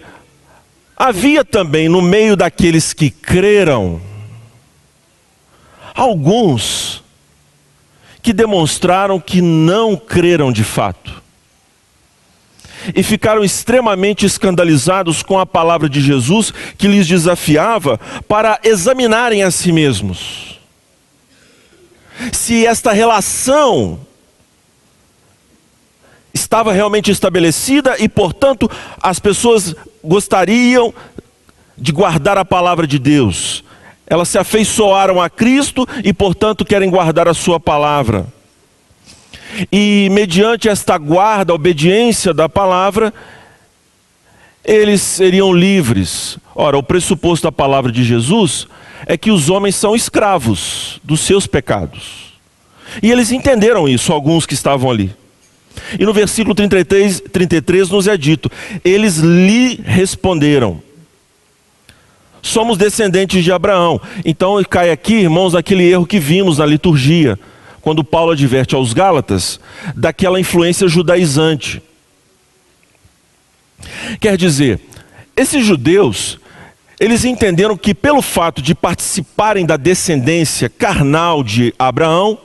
havia 0.98 1.46
também 1.46 1.88
no 1.88 2.02
meio 2.02 2.36
daqueles 2.36 2.92
que 2.92 3.12
creram, 3.12 4.02
alguns 5.94 7.04
que 8.24 8.34
demonstraram 8.34 9.20
que 9.20 9.42
não 9.42 9.96
creram 9.96 10.52
de 10.52 10.64
fato. 10.64 11.22
E 12.96 13.04
ficaram 13.04 13.44
extremamente 13.44 14.26
escandalizados 14.26 15.22
com 15.22 15.38
a 15.38 15.46
palavra 15.46 15.88
de 15.88 16.02
Jesus 16.02 16.52
que 16.80 16.88
lhes 16.88 17.08
desafiava 17.08 18.00
para 18.28 18.60
examinarem 18.64 19.44
a 19.44 19.52
si 19.52 19.72
mesmos 19.72 20.53
se 22.32 22.66
esta 22.66 22.92
relação 22.92 24.00
estava 26.34 26.74
realmente 26.74 27.12
estabelecida 27.12 27.96
e, 28.00 28.10
portanto, 28.10 28.70
as 29.02 29.20
pessoas 29.20 29.76
gostariam 30.04 30.94
de 31.78 31.92
guardar 31.92 32.38
a 32.38 32.46
palavra 32.46 32.88
de 32.88 32.98
Deus. 32.98 33.64
Elas 34.06 34.30
se 34.30 34.38
afeiçoaram 34.38 35.22
a 35.22 35.30
Cristo 35.30 35.88
e, 36.04 36.14
portanto, 36.14 36.66
querem 36.66 36.90
guardar 36.90 37.28
a 37.28 37.34
sua 37.34 37.60
palavra. 37.60 38.26
E, 39.72 40.10
mediante 40.12 40.68
esta 40.68 40.98
guarda, 40.98 41.54
obediência 41.54 42.34
da 42.34 42.50
palavra, 42.50 43.14
eles 44.64 45.02
seriam 45.02 45.54
livres. 45.54 46.38
Ora, 46.56 46.78
o 46.78 46.84
pressuposto 46.84 47.48
da 47.48 47.52
palavra 47.52 47.92
de 47.92 48.04
Jesus 48.04 48.68
é 49.06 49.18
que 49.18 49.32
os 49.32 49.50
homens 49.50 49.76
são 49.76 49.96
escravos 49.96 51.00
dos 51.04 51.22
seus 51.22 51.48
pecados. 51.48 52.34
E 53.02 53.12
eles 53.12 53.32
entenderam 53.32 53.88
isso, 53.88 54.14
alguns 54.14 54.46
que 54.46 54.54
estavam 54.54 54.90
ali. 54.90 55.14
E 56.00 56.06
no 56.06 56.14
versículo 56.14 56.54
33, 56.54 57.24
33 57.32 57.90
nos 57.90 58.08
é 58.08 58.16
dito: 58.16 58.52
eles 58.84 59.18
lhe 59.18 59.80
responderam. 59.84 60.82
Somos 62.42 62.78
descendentes 62.78 63.44
de 63.44 63.52
Abraão. 63.52 64.00
Então 64.26 64.62
cai 64.70 64.92
aqui, 64.92 65.16
irmãos, 65.16 65.56
aquele 65.56 65.90
erro 65.90 66.06
que 66.06 66.20
vimos 66.20 66.58
na 66.58 66.66
liturgia, 66.66 67.40
quando 67.82 68.04
Paulo 68.04 68.32
adverte 68.32 68.76
aos 68.76 68.94
Gálatas 68.94 69.60
daquela 69.96 70.40
influência 70.40 70.88
judaizante. 70.88 71.82
Quer 74.20 74.38
dizer, 74.38 74.80
esses 75.36 75.66
judeus 75.66 76.40
eles 77.00 77.26
entenderam 77.26 77.76
que, 77.76 77.94
pelo 77.94 78.22
fato 78.22 78.62
de 78.62 78.76
participarem 78.76 79.66
da 79.66 79.78
descendência 79.78 80.70
carnal 80.70 81.44
de 81.44 81.74
Abraão, 81.78 82.38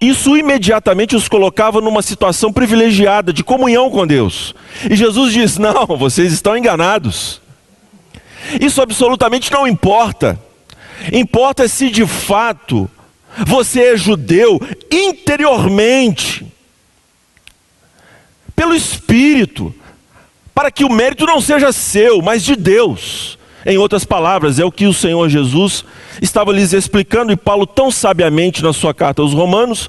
isso 0.00 0.36
imediatamente 0.36 1.16
os 1.16 1.28
colocava 1.28 1.80
numa 1.80 2.02
situação 2.02 2.52
privilegiada 2.52 3.32
de 3.32 3.42
comunhão 3.42 3.90
com 3.90 4.06
Deus. 4.06 4.54
E 4.88 4.94
Jesus 4.94 5.32
diz: 5.32 5.58
Não, 5.58 5.86
vocês 5.98 6.32
estão 6.32 6.56
enganados. 6.56 7.40
Isso 8.60 8.80
absolutamente 8.80 9.50
não 9.50 9.66
importa. 9.66 10.38
Importa 11.12 11.66
se 11.68 11.90
de 11.90 12.06
fato 12.06 12.88
você 13.46 13.92
é 13.92 13.96
judeu 13.96 14.60
interiormente. 14.90 16.46
pelo 18.54 18.72
Espírito, 18.72 19.74
para 20.54 20.70
que 20.70 20.84
o 20.84 20.88
mérito 20.88 21.26
não 21.26 21.40
seja 21.40 21.72
seu, 21.72 22.22
mas 22.22 22.44
de 22.44 22.54
Deus. 22.54 23.36
Em 23.66 23.78
outras 23.78 24.04
palavras, 24.04 24.58
é 24.58 24.64
o 24.64 24.72
que 24.72 24.86
o 24.86 24.92
Senhor 24.92 25.28
Jesus 25.28 25.84
estava 26.20 26.52
lhes 26.52 26.72
explicando, 26.72 27.32
e 27.32 27.36
Paulo, 27.36 27.66
tão 27.66 27.90
sabiamente 27.90 28.62
na 28.62 28.72
sua 28.72 28.92
carta 28.92 29.22
aos 29.22 29.32
Romanos, 29.32 29.88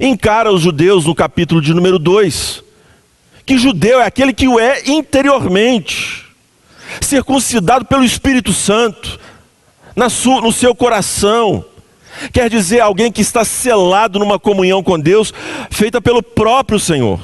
encara 0.00 0.52
os 0.52 0.62
judeus 0.62 1.06
no 1.06 1.14
capítulo 1.14 1.60
de 1.60 1.74
número 1.74 1.98
2. 1.98 2.62
Que 3.44 3.58
judeu 3.58 4.00
é 4.00 4.06
aquele 4.06 4.32
que 4.32 4.46
o 4.46 4.60
é 4.60 4.82
interiormente, 4.86 6.24
circuncidado 7.00 7.84
pelo 7.84 8.04
Espírito 8.04 8.52
Santo, 8.52 9.18
sua, 10.08 10.40
no 10.40 10.52
seu 10.52 10.74
coração. 10.74 11.64
Quer 12.32 12.48
dizer, 12.48 12.80
alguém 12.80 13.10
que 13.10 13.22
está 13.22 13.44
selado 13.44 14.18
numa 14.18 14.38
comunhão 14.38 14.82
com 14.82 14.98
Deus, 14.98 15.32
feita 15.70 16.00
pelo 16.00 16.22
próprio 16.22 16.78
Senhor. 16.78 17.20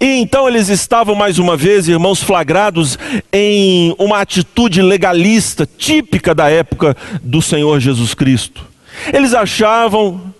E 0.00 0.20
então 0.20 0.48
eles 0.48 0.68
estavam 0.68 1.14
mais 1.14 1.38
uma 1.38 1.56
vez, 1.56 1.88
irmãos, 1.88 2.22
flagrados 2.22 2.98
em 3.32 3.94
uma 3.98 4.20
atitude 4.20 4.82
legalista 4.82 5.66
típica 5.66 6.34
da 6.34 6.48
época 6.50 6.96
do 7.22 7.40
Senhor 7.40 7.80
Jesus 7.80 8.14
Cristo. 8.14 8.64
Eles 9.12 9.34
achavam 9.34 10.32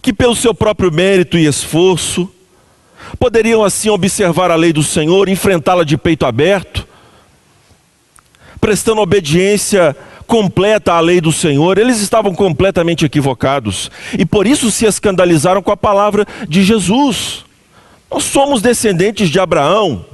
que, 0.00 0.12
pelo 0.12 0.36
seu 0.36 0.54
próprio 0.54 0.92
mérito 0.92 1.36
e 1.36 1.46
esforço, 1.46 2.30
poderiam 3.18 3.64
assim 3.64 3.88
observar 3.88 4.50
a 4.50 4.56
lei 4.56 4.72
do 4.72 4.82
Senhor, 4.82 5.28
enfrentá-la 5.28 5.84
de 5.84 5.96
peito 5.98 6.24
aberto, 6.24 6.86
prestando 8.60 9.00
obediência 9.00 9.96
completa 10.26 10.92
à 10.92 11.00
lei 11.00 11.20
do 11.20 11.32
Senhor, 11.32 11.76
eles 11.76 12.00
estavam 12.00 12.32
completamente 12.32 13.04
equivocados 13.04 13.90
e 14.16 14.24
por 14.24 14.46
isso 14.46 14.70
se 14.70 14.86
escandalizaram 14.86 15.60
com 15.60 15.72
a 15.72 15.76
palavra 15.76 16.24
de 16.48 16.62
Jesus. 16.62 17.44
Nós 18.10 18.24
somos 18.24 18.60
descendentes 18.60 19.30
de 19.30 19.38
Abraão 19.38 20.04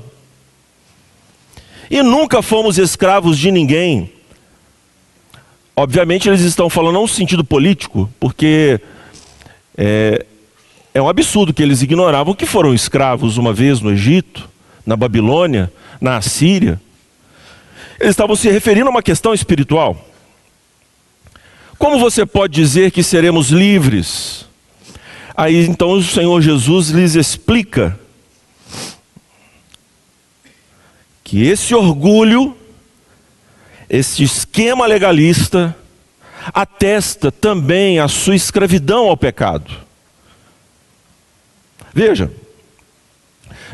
e 1.90 2.02
nunca 2.02 2.42
fomos 2.42 2.78
escravos 2.78 3.38
de 3.38 3.50
ninguém. 3.50 4.12
Obviamente, 5.74 6.28
eles 6.28 6.40
estão 6.40 6.68
falando 6.68 7.00
no 7.00 7.08
sentido 7.08 7.44
político, 7.44 8.10
porque 8.18 8.80
é, 9.76 10.24
é 10.94 11.02
um 11.02 11.08
absurdo 11.08 11.52
que 11.52 11.62
eles 11.62 11.82
ignoravam 11.82 12.34
que 12.34 12.46
foram 12.46 12.74
escravos 12.74 13.36
uma 13.36 13.52
vez 13.52 13.80
no 13.80 13.90
Egito, 13.90 14.48
na 14.84 14.96
Babilônia, 14.96 15.72
na 16.00 16.16
Assíria. 16.16 16.80
Eles 18.00 18.10
estavam 18.10 18.36
se 18.36 18.48
referindo 18.48 18.88
a 18.88 18.90
uma 18.90 19.02
questão 19.02 19.32
espiritual. 19.32 19.96
Como 21.78 21.98
você 21.98 22.24
pode 22.24 22.54
dizer 22.54 22.90
que 22.90 23.02
seremos 23.02 23.50
livres? 23.50 24.45
Aí 25.36 25.66
então 25.66 25.90
o 25.90 26.02
Senhor 26.02 26.40
Jesus 26.40 26.88
lhes 26.88 27.14
explica 27.14 27.98
que 31.22 31.42
esse 31.46 31.74
orgulho, 31.74 32.56
esse 33.90 34.22
esquema 34.22 34.86
legalista, 34.86 35.76
atesta 36.54 37.30
também 37.30 37.98
a 37.98 38.08
sua 38.08 38.34
escravidão 38.34 39.08
ao 39.08 39.16
pecado. 39.16 39.70
Veja, 41.92 42.32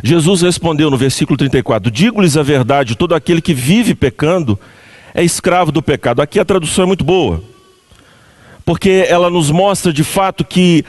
Jesus 0.02 0.42
respondeu 0.42 0.90
no 0.90 0.96
versículo 0.96 1.36
34: 1.36 1.90
Digo-lhes 1.92 2.36
a 2.36 2.42
verdade, 2.42 2.96
todo 2.96 3.14
aquele 3.14 3.40
que 3.40 3.54
vive 3.54 3.94
pecando 3.94 4.58
é 5.14 5.22
escravo 5.22 5.70
do 5.70 5.82
pecado. 5.82 6.22
Aqui 6.22 6.40
a 6.40 6.44
tradução 6.44 6.84
é 6.84 6.86
muito 6.86 7.04
boa, 7.04 7.44
porque 8.64 9.06
ela 9.08 9.28
nos 9.28 9.50
mostra 9.50 9.92
de 9.92 10.04
fato 10.04 10.44
que 10.44 10.84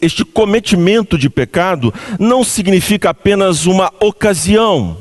este 0.00 0.24
cometimento 0.24 1.16
de 1.16 1.30
pecado 1.30 1.92
não 2.18 2.44
significa 2.44 3.10
apenas 3.10 3.66
uma 3.66 3.92
ocasião, 4.00 4.98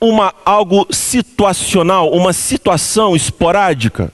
uma 0.00 0.34
algo 0.44 0.86
situacional, 0.90 2.10
uma 2.10 2.32
situação 2.32 3.16
esporádica. 3.16 4.12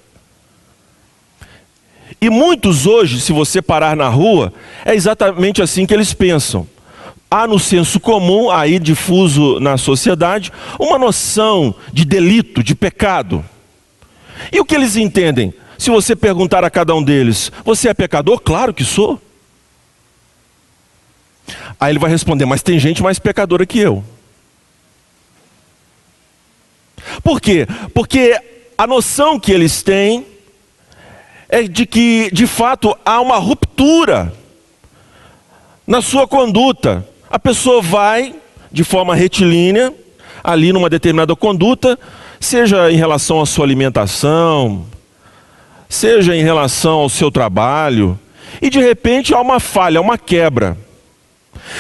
E 2.21 2.31
muitos 2.31 2.87
hoje, 2.87 3.21
se 3.21 3.33
você 3.33 3.61
parar 3.61 3.97
na 3.97 4.09
rua, 4.09 4.53
é 4.85 4.95
exatamente 4.95 5.61
assim 5.61 5.87
que 5.87 5.95
eles 5.95 6.15
pensam 6.15 6.67
há 7.33 7.47
no 7.47 7.59
senso 7.59 7.99
comum, 7.99 8.51
aí 8.51 8.79
difuso 8.79 9.59
na 9.59 9.79
sociedade, 9.79 10.53
uma 10.79 10.99
noção 10.99 11.75
de 11.91 12.05
delito, 12.05 12.63
de 12.63 12.75
pecado. 12.75 13.43
E 14.53 14.61
o 14.61 14.65
que 14.67 14.75
eles 14.75 14.97
entendem? 14.97 15.55
Se 15.83 15.90
você 15.90 16.14
perguntar 16.14 16.62
a 16.62 16.71
cada 16.71 16.95
um 16.95 17.03
deles, 17.03 17.51
você 17.64 17.88
é 17.88 17.92
pecador? 17.92 18.38
Claro 18.38 18.73
que 18.73 18.85
sou. 18.85 19.21
Aí 21.81 21.90
ele 21.90 21.99
vai 21.99 22.09
responder, 22.09 22.45
mas 22.45 22.62
tem 22.62 22.79
gente 22.79 23.03
mais 23.03 23.18
pecadora 23.18 23.66
que 23.66 23.81
eu. 23.81 24.05
Por 27.21 27.40
quê? 27.40 27.66
Porque 27.92 28.40
a 28.79 28.87
noção 28.87 29.40
que 29.40 29.51
eles 29.51 29.83
têm 29.83 30.25
é 31.49 31.64
de 31.64 31.85
que, 31.85 32.31
de 32.33 32.47
fato, 32.47 32.97
há 33.05 33.21
uma 33.21 33.38
ruptura 33.38 34.33
na 35.85 36.01
sua 36.01 36.29
conduta 36.29 37.05
a 37.29 37.40
pessoa 37.40 37.83
vai 37.83 38.37
de 38.71 38.85
forma 38.85 39.16
retilínea, 39.16 39.92
ali 40.45 40.73
numa 40.73 40.88
determinada 40.88 41.35
conduta, 41.35 41.99
seja 42.38 42.88
em 42.92 42.97
relação 42.97 43.40
à 43.40 43.47
sua 43.47 43.64
alimentação, 43.64 44.87
seja 45.92 46.35
em 46.35 46.42
relação 46.42 47.00
ao 47.00 47.09
seu 47.09 47.31
trabalho, 47.31 48.18
e 48.61 48.70
de 48.70 48.81
repente 48.81 49.35
há 49.35 49.40
uma 49.40 49.61
falha, 49.61 50.00
uma 50.00 50.16
quebra. 50.16 50.76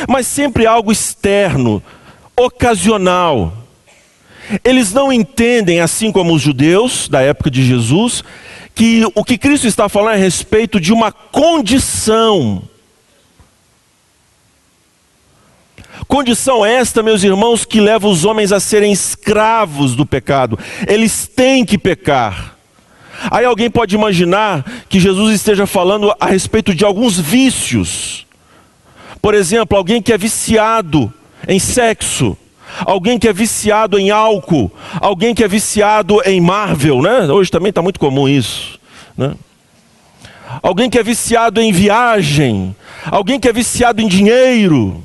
Mas 0.08 0.26
sempre 0.26 0.66
algo 0.66 0.92
externo, 0.92 1.82
ocasional. 2.36 3.52
Eles 4.62 4.92
não 4.92 5.12
entendem, 5.12 5.80
assim 5.80 6.12
como 6.12 6.34
os 6.34 6.42
judeus 6.42 7.08
da 7.08 7.20
época 7.22 7.50
de 7.50 7.64
Jesus, 7.64 8.22
que 8.74 9.02
o 9.14 9.24
que 9.24 9.38
Cristo 9.38 9.66
está 9.66 9.88
falando 9.88 10.14
é 10.14 10.16
a 10.16 10.18
respeito 10.18 10.78
de 10.78 10.92
uma 10.92 11.10
condição 11.10 12.62
Condição 16.08 16.66
esta, 16.66 17.02
meus 17.02 17.22
irmãos, 17.22 17.64
que 17.64 17.80
leva 17.80 18.08
os 18.08 18.24
homens 18.24 18.52
a 18.52 18.60
serem 18.60 18.92
escravos 18.92 19.94
do 19.94 20.04
pecado. 20.04 20.58
Eles 20.86 21.26
têm 21.26 21.64
que 21.64 21.78
pecar. 21.78 22.51
Aí 23.30 23.44
alguém 23.44 23.70
pode 23.70 23.94
imaginar 23.94 24.64
que 24.88 24.98
Jesus 24.98 25.34
esteja 25.34 25.66
falando 25.66 26.14
a 26.18 26.26
respeito 26.26 26.74
de 26.74 26.84
alguns 26.84 27.18
vícios. 27.18 28.26
Por 29.20 29.34
exemplo, 29.34 29.76
alguém 29.76 30.02
que 30.02 30.12
é 30.12 30.18
viciado 30.18 31.12
em 31.46 31.58
sexo, 31.58 32.36
alguém 32.80 33.18
que 33.18 33.28
é 33.28 33.32
viciado 33.32 33.98
em 33.98 34.10
álcool, 34.10 34.70
alguém 35.00 35.34
que 35.34 35.44
é 35.44 35.48
viciado 35.48 36.20
em 36.24 36.40
Marvel, 36.40 37.02
né? 37.02 37.30
Hoje 37.30 37.50
também 37.50 37.70
está 37.70 37.82
muito 37.82 38.00
comum 38.00 38.28
isso, 38.28 38.78
né? 39.16 39.34
Alguém 40.62 40.90
que 40.90 40.98
é 40.98 41.02
viciado 41.02 41.60
em 41.60 41.72
viagem, 41.72 42.74
alguém 43.10 43.40
que 43.40 43.48
é 43.48 43.52
viciado 43.52 44.02
em 44.02 44.08
dinheiro, 44.08 45.02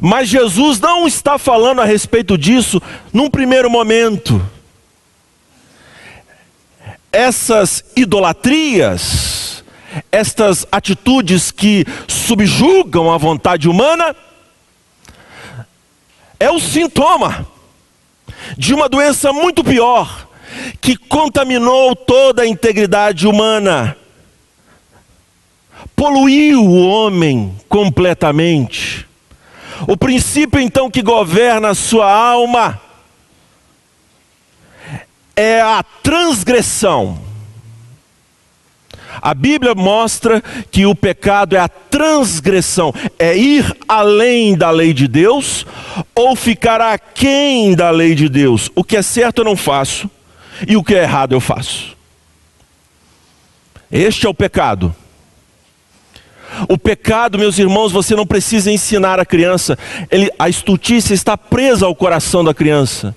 mas 0.00 0.28
Jesus 0.28 0.80
não 0.80 1.06
está 1.06 1.38
falando 1.38 1.80
a 1.80 1.84
respeito 1.84 2.36
disso 2.36 2.80
num 3.12 3.30
primeiro 3.30 3.70
momento. 3.70 4.40
Essas 7.14 7.84
idolatrias, 7.94 9.62
estas 10.10 10.66
atitudes 10.72 11.52
que 11.52 11.86
subjugam 12.08 13.12
a 13.12 13.16
vontade 13.16 13.68
humana, 13.68 14.16
é 16.40 16.50
o 16.50 16.58
sintoma 16.58 17.46
de 18.58 18.74
uma 18.74 18.88
doença 18.88 19.32
muito 19.32 19.62
pior, 19.62 20.26
que 20.80 20.96
contaminou 20.96 21.94
toda 21.94 22.42
a 22.42 22.48
integridade 22.48 23.28
humana, 23.28 23.96
poluiu 25.94 26.64
o 26.64 26.84
homem 26.84 27.56
completamente. 27.68 29.06
O 29.86 29.96
princípio 29.96 30.58
então 30.58 30.90
que 30.90 31.00
governa 31.00 31.68
a 31.68 31.74
sua 31.76 32.12
alma 32.12 32.80
é 35.36 35.60
a 35.60 35.82
transgressão. 36.02 37.18
A 39.22 39.32
Bíblia 39.32 39.74
mostra 39.74 40.42
que 40.70 40.86
o 40.86 40.94
pecado 40.94 41.56
é 41.56 41.58
a 41.58 41.68
transgressão, 41.68 42.92
é 43.18 43.36
ir 43.36 43.76
além 43.88 44.56
da 44.56 44.70
lei 44.70 44.92
de 44.92 45.06
Deus 45.06 45.64
ou 46.14 46.34
ficar 46.34 46.80
aquém 46.80 47.74
da 47.74 47.90
lei 47.90 48.14
de 48.14 48.28
Deus. 48.28 48.70
O 48.74 48.82
que 48.82 48.96
é 48.96 49.02
certo 49.02 49.38
eu 49.38 49.44
não 49.44 49.56
faço 49.56 50.10
e 50.66 50.76
o 50.76 50.82
que 50.82 50.94
é 50.94 51.02
errado 51.02 51.32
eu 51.32 51.40
faço. 51.40 51.96
Este 53.90 54.26
é 54.26 54.28
o 54.28 54.34
pecado. 54.34 54.94
O 56.68 56.78
pecado, 56.78 57.38
meus 57.38 57.58
irmãos, 57.58 57.92
você 57.92 58.14
não 58.14 58.26
precisa 58.26 58.70
ensinar 58.70 59.18
a 59.18 59.24
criança. 59.24 59.78
Ele, 60.10 60.30
a 60.38 60.48
estultícia 60.48 61.14
está 61.14 61.36
presa 61.36 61.86
ao 61.86 61.94
coração 61.94 62.44
da 62.44 62.54
criança. 62.54 63.14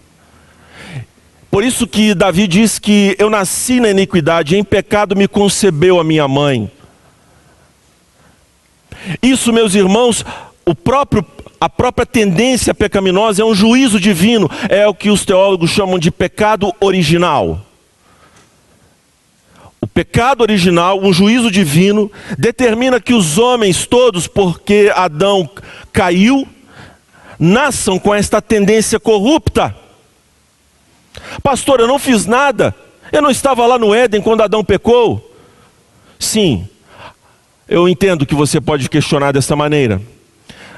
Por 1.58 1.64
isso 1.64 1.88
que 1.88 2.14
Davi 2.14 2.48
diz 2.48 2.78
que 2.78 3.16
eu 3.18 3.32
nasci 3.32 3.80
na 3.80 3.90
iniquidade, 3.90 4.56
em 4.56 4.64
pecado 4.64 5.16
me 5.16 5.28
concebeu 5.28 6.00
a 6.00 6.04
minha 6.04 6.28
mãe. 6.28 6.72
Isso, 9.24 9.52
meus 9.52 9.74
irmãos, 9.74 10.24
o 10.64 10.76
próprio, 10.76 11.26
a 11.60 11.68
própria 11.68 12.06
tendência 12.06 12.76
pecaminosa 12.76 13.42
é 13.42 13.46
um 13.46 13.56
juízo 13.56 14.00
divino, 14.00 14.48
é 14.70 14.88
o 14.88 14.94
que 14.94 15.10
os 15.10 15.26
teólogos 15.26 15.72
chamam 15.72 15.98
de 15.98 16.12
pecado 16.12 16.72
original. 16.80 17.60
O 19.82 19.88
pecado 19.88 20.42
original, 20.42 21.02
um 21.02 21.12
juízo 21.12 21.50
divino, 21.50 22.12
determina 22.38 23.02
que 23.02 23.16
os 23.16 23.40
homens 23.40 23.88
todos, 23.88 24.28
porque 24.28 24.92
Adão 24.96 25.50
caiu, 25.92 26.48
nasçam 27.40 27.98
com 27.98 28.14
esta 28.14 28.40
tendência 28.44 29.00
corrupta. 29.00 29.87
Pastor, 31.44 31.80
eu 31.80 31.88
não 31.88 32.00
fiz 32.00 32.26
nada. 32.26 32.76
Eu 33.12 33.22
não 33.22 33.30
estava 33.30 33.66
lá 33.66 33.80
no 33.80 33.94
Éden 33.94 34.22
quando 34.22 34.42
Adão 34.42 34.64
pecou. 34.64 35.34
Sim, 36.20 36.68
eu 37.68 37.88
entendo 37.88 38.26
que 38.26 38.36
você 38.36 38.60
pode 38.60 38.90
questionar 38.90 39.32
dessa 39.32 39.56
maneira. 39.56 40.02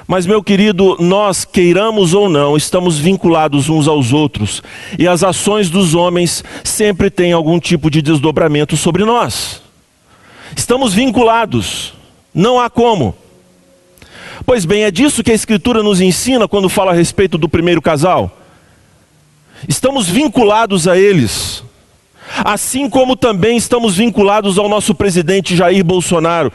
Mas, 0.08 0.26
meu 0.26 0.42
querido, 0.42 0.98
nós, 1.00 1.46
queiramos 1.46 2.16
ou 2.16 2.28
não, 2.28 2.58
estamos 2.58 2.98
vinculados 2.98 3.70
uns 3.70 3.88
aos 3.88 4.12
outros. 4.12 4.64
E 4.98 5.08
as 5.08 5.24
ações 5.24 5.70
dos 5.70 5.94
homens 5.94 6.44
sempre 6.64 7.12
têm 7.12 7.32
algum 7.32 7.60
tipo 7.60 7.92
de 7.92 8.02
desdobramento 8.02 8.76
sobre 8.76 9.06
nós. 9.06 9.62
Estamos 10.56 10.96
vinculados. 10.96 11.94
Não 12.34 12.60
há 12.60 12.72
como. 12.72 13.16
Pois 14.48 14.66
bem, 14.66 14.84
é 14.84 14.90
disso 14.90 15.24
que 15.24 15.32
a 15.32 15.36
Escritura 15.36 15.84
nos 15.84 16.02
ensina 16.02 16.48
quando 16.48 16.70
fala 16.70 16.92
a 16.92 16.96
respeito 16.96 17.38
do 17.38 17.48
primeiro 17.48 17.82
casal. 17.82 18.39
Estamos 19.68 20.08
vinculados 20.08 20.88
a 20.88 20.98
eles. 20.98 21.64
Assim 22.44 22.90
como 22.90 23.16
também 23.16 23.58
estamos 23.58 23.98
vinculados 23.98 24.58
ao 24.58 24.70
nosso 24.70 24.94
presidente 24.94 25.56
Jair 25.56 25.84
Bolsonaro 25.84 26.52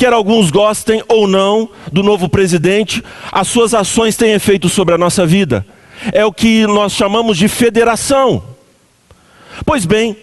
quer 0.00 0.14
alguns 0.14 0.50
gostem 0.50 1.04
ou 1.08 1.28
não 1.28 1.68
do 1.92 2.02
novo 2.02 2.26
presidente, 2.26 3.04
as 3.30 3.46
suas 3.48 3.74
ações 3.74 4.16
têm 4.16 4.32
efeito 4.32 4.66
sobre 4.66 4.94
a 4.94 4.98
nossa 4.98 5.26
vida. 5.26 5.66
É 6.10 6.24
o 6.24 6.32
que 6.32 6.66
nós 6.66 6.94
chamamos 6.94 7.36
de 7.36 7.48
federação. 7.48 8.42
Pois 9.66 9.84
bem, 9.84 10.16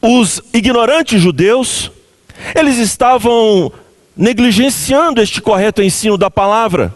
os 0.00 0.40
ignorantes 0.54 1.20
judeus, 1.20 1.90
eles 2.54 2.78
estavam 2.78 3.72
negligenciando 4.16 5.20
este 5.20 5.42
correto 5.42 5.82
ensino 5.82 6.16
da 6.16 6.30
palavra. 6.30 6.94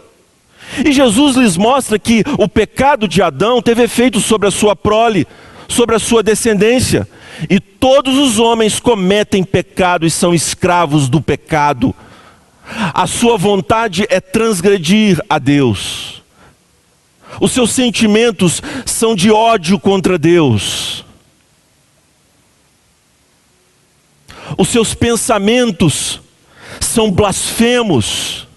E 0.85 0.91
Jesus 0.91 1.35
lhes 1.35 1.57
mostra 1.57 1.99
que 1.99 2.23
o 2.37 2.47
pecado 2.47 3.07
de 3.07 3.21
Adão 3.21 3.61
teve 3.61 3.83
efeito 3.83 4.19
sobre 4.19 4.47
a 4.47 4.51
sua 4.51 4.75
prole, 4.75 5.27
sobre 5.67 5.95
a 5.95 5.99
sua 5.99 6.23
descendência. 6.23 7.07
E 7.49 7.59
todos 7.59 8.17
os 8.17 8.39
homens 8.39 8.79
cometem 8.79 9.43
pecado 9.43 10.05
e 10.05 10.09
são 10.09 10.33
escravos 10.33 11.09
do 11.09 11.21
pecado. 11.21 11.93
A 12.93 13.05
sua 13.07 13.37
vontade 13.37 14.05
é 14.09 14.21
transgredir 14.21 15.21
a 15.29 15.37
Deus. 15.37 16.23
Os 17.39 17.51
seus 17.51 17.71
sentimentos 17.71 18.61
são 18.85 19.15
de 19.15 19.31
ódio 19.31 19.79
contra 19.79 20.17
Deus. 20.17 21.03
Os 24.57 24.69
seus 24.69 24.93
pensamentos 24.93 26.21
são 26.79 27.11
blasfemos. 27.11 28.47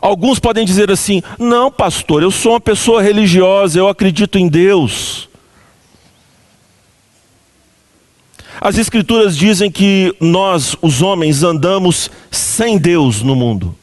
Alguns 0.00 0.38
podem 0.38 0.64
dizer 0.64 0.90
assim: 0.90 1.22
não, 1.38 1.70
pastor, 1.70 2.22
eu 2.22 2.30
sou 2.30 2.52
uma 2.52 2.60
pessoa 2.60 3.02
religiosa, 3.02 3.78
eu 3.78 3.88
acredito 3.88 4.38
em 4.38 4.48
Deus. 4.48 5.28
As 8.60 8.78
Escrituras 8.78 9.36
dizem 9.36 9.70
que 9.70 10.14
nós, 10.18 10.74
os 10.80 11.02
homens, 11.02 11.42
andamos 11.42 12.10
sem 12.30 12.78
Deus 12.78 13.22
no 13.22 13.36
mundo. 13.36 13.76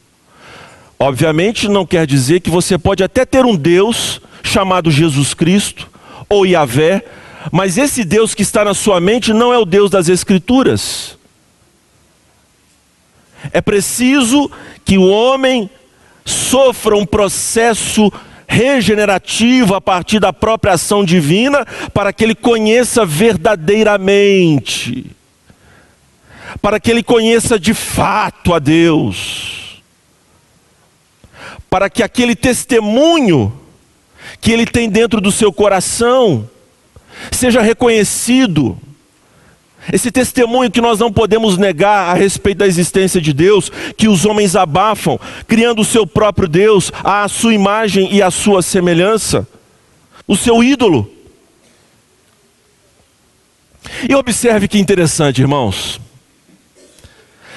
Obviamente, 0.97 1.67
não 1.67 1.85
quer 1.85 2.07
dizer 2.07 2.39
que 2.39 2.49
você 2.49 2.77
pode 2.77 3.03
até 3.03 3.25
ter 3.25 3.45
um 3.45 3.55
Deus 3.55 4.19
chamado 4.41 4.89
Jesus 4.89 5.33
Cristo 5.33 5.89
ou 6.27 6.45
Yahvé, 6.45 7.03
mas 7.51 7.77
esse 7.77 8.03
Deus 8.03 8.33
que 8.33 8.41
está 8.41 8.65
na 8.65 8.73
sua 8.73 8.99
mente 8.99 9.33
não 9.33 9.53
é 9.53 9.57
o 9.57 9.65
Deus 9.65 9.91
das 9.91 10.09
Escrituras. 10.09 11.17
É 13.51 13.61
preciso 13.61 14.49
que 14.85 14.97
o 14.97 15.07
homem 15.07 15.69
sofra 16.25 16.95
um 16.95 17.05
processo 17.05 18.11
regenerativo 18.47 19.73
a 19.73 19.81
partir 19.81 20.19
da 20.19 20.31
própria 20.31 20.73
ação 20.73 21.03
divina, 21.03 21.65
para 21.93 22.13
que 22.13 22.23
ele 22.23 22.35
conheça 22.35 23.05
verdadeiramente, 23.05 25.07
para 26.61 26.79
que 26.79 26.91
ele 26.91 27.01
conheça 27.01 27.59
de 27.59 27.73
fato 27.73 28.53
a 28.53 28.59
Deus, 28.59 29.81
para 31.69 31.89
que 31.89 32.03
aquele 32.03 32.35
testemunho 32.35 33.59
que 34.39 34.51
ele 34.51 34.65
tem 34.65 34.89
dentro 34.89 35.19
do 35.19 35.31
seu 35.31 35.51
coração 35.51 36.49
seja 37.31 37.61
reconhecido 37.61 38.77
esse 39.91 40.11
testemunho 40.11 40.71
que 40.71 40.79
nós 40.79 40.99
não 40.99 41.11
podemos 41.11 41.57
negar 41.57 42.09
a 42.09 42.13
respeito 42.13 42.59
da 42.59 42.67
existência 42.67 43.19
de 43.19 43.33
Deus, 43.33 43.69
que 43.97 44.07
os 44.07 44.25
homens 44.25 44.55
abafam, 44.55 45.19
criando 45.47 45.81
o 45.81 45.85
seu 45.85 46.07
próprio 46.07 46.47
Deus, 46.47 46.91
à 47.03 47.27
sua 47.27 47.53
imagem 47.53 48.13
e 48.13 48.21
à 48.21 48.31
sua 48.31 48.61
semelhança, 48.61 49.47
o 50.27 50.37
seu 50.37 50.63
ídolo. 50.63 51.11
E 54.07 54.15
observe 54.15 54.67
que 54.67 54.79
interessante, 54.79 55.41
irmãos. 55.41 55.99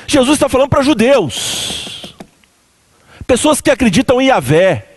Jesus 0.07 0.35
está 0.35 0.49
falando 0.49 0.69
para 0.69 0.83
judeus, 0.83 2.15
pessoas 3.27 3.61
que 3.61 3.71
acreditam 3.71 4.21
em 4.21 4.29
Yahvé. 4.29 4.93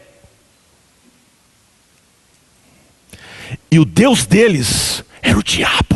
E 3.72 3.80
o 3.80 3.86
Deus 3.86 4.26
deles 4.26 5.04
era 5.22 5.38
o 5.38 5.44
diabo. 5.44 5.89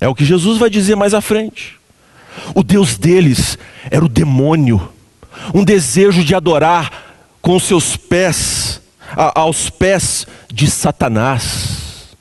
É 0.00 0.08
o 0.08 0.14
que 0.14 0.24
Jesus 0.24 0.58
vai 0.58 0.70
dizer 0.70 0.96
mais 0.96 1.12
à 1.12 1.20
frente. 1.20 1.78
O 2.54 2.62
Deus 2.62 2.96
deles 2.96 3.58
era 3.90 4.04
o 4.04 4.08
demônio, 4.08 4.90
um 5.54 5.64
desejo 5.64 6.24
de 6.24 6.34
adorar 6.34 6.90
com 7.42 7.58
seus 7.58 7.96
pés, 7.96 8.80
a, 9.10 9.40
aos 9.40 9.68
pés 9.68 10.26
de 10.52 10.70
Satanás. 10.70 12.16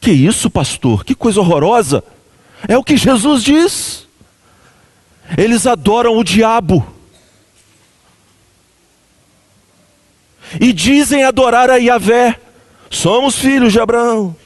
Que 0.00 0.12
isso, 0.12 0.50
pastor? 0.50 1.04
Que 1.04 1.14
coisa 1.14 1.40
horrorosa! 1.40 2.04
É 2.68 2.76
o 2.78 2.84
que 2.84 2.96
Jesus 2.96 3.42
diz. 3.42 4.06
Eles 5.36 5.66
adoram 5.66 6.16
o 6.16 6.24
diabo. 6.24 6.86
E 10.60 10.72
dizem 10.72 11.24
adorar 11.24 11.70
a 11.70 11.76
Yahvé. 11.76 12.38
Somos 12.90 13.36
filhos 13.36 13.72
de 13.72 13.80
Abraão. 13.80 14.36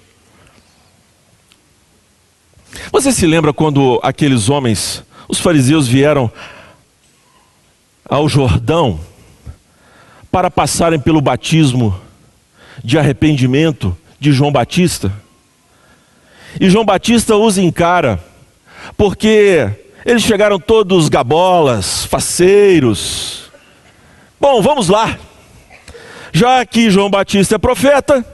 Você 2.90 3.12
se 3.12 3.26
lembra 3.26 3.52
quando 3.52 4.00
aqueles 4.02 4.48
homens, 4.48 5.04
os 5.28 5.38
fariseus, 5.38 5.86
vieram 5.86 6.30
ao 8.08 8.28
Jordão 8.28 8.98
para 10.32 10.50
passarem 10.50 10.98
pelo 10.98 11.20
batismo 11.20 12.00
de 12.82 12.98
arrependimento 12.98 13.96
de 14.18 14.32
João 14.32 14.50
Batista? 14.50 15.12
E 16.58 16.70
João 16.70 16.84
Batista 16.84 17.36
os 17.36 17.58
encara, 17.58 18.24
porque 18.96 19.68
eles 20.04 20.22
chegaram 20.22 20.58
todos 20.58 21.10
gabolas, 21.10 22.06
faceiros. 22.06 23.50
Bom, 24.40 24.62
vamos 24.62 24.88
lá. 24.88 25.18
Já 26.32 26.64
que 26.64 26.90
João 26.90 27.10
Batista 27.10 27.56
é 27.56 27.58
profeta, 27.58 28.24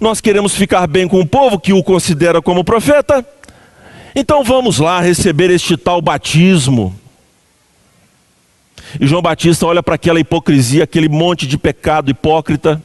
nós 0.00 0.22
queremos 0.22 0.54
ficar 0.54 0.86
bem 0.86 1.06
com 1.06 1.20
o 1.20 1.26
povo 1.26 1.60
que 1.60 1.72
o 1.72 1.82
considera 1.82 2.40
como 2.40 2.64
profeta, 2.64 3.24
então 4.14 4.44
vamos 4.44 4.78
lá 4.78 5.00
receber 5.00 5.50
este 5.50 5.76
tal 5.76 6.00
batismo. 6.00 6.94
E 9.00 9.06
João 9.06 9.22
Batista 9.22 9.66
olha 9.66 9.82
para 9.82 9.96
aquela 9.96 10.20
hipocrisia, 10.20 10.84
aquele 10.84 11.08
monte 11.08 11.46
de 11.46 11.58
pecado 11.58 12.10
hipócrita, 12.10 12.82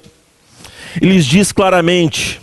e 0.99 1.05
lhes 1.05 1.25
diz 1.25 1.51
claramente: 1.51 2.41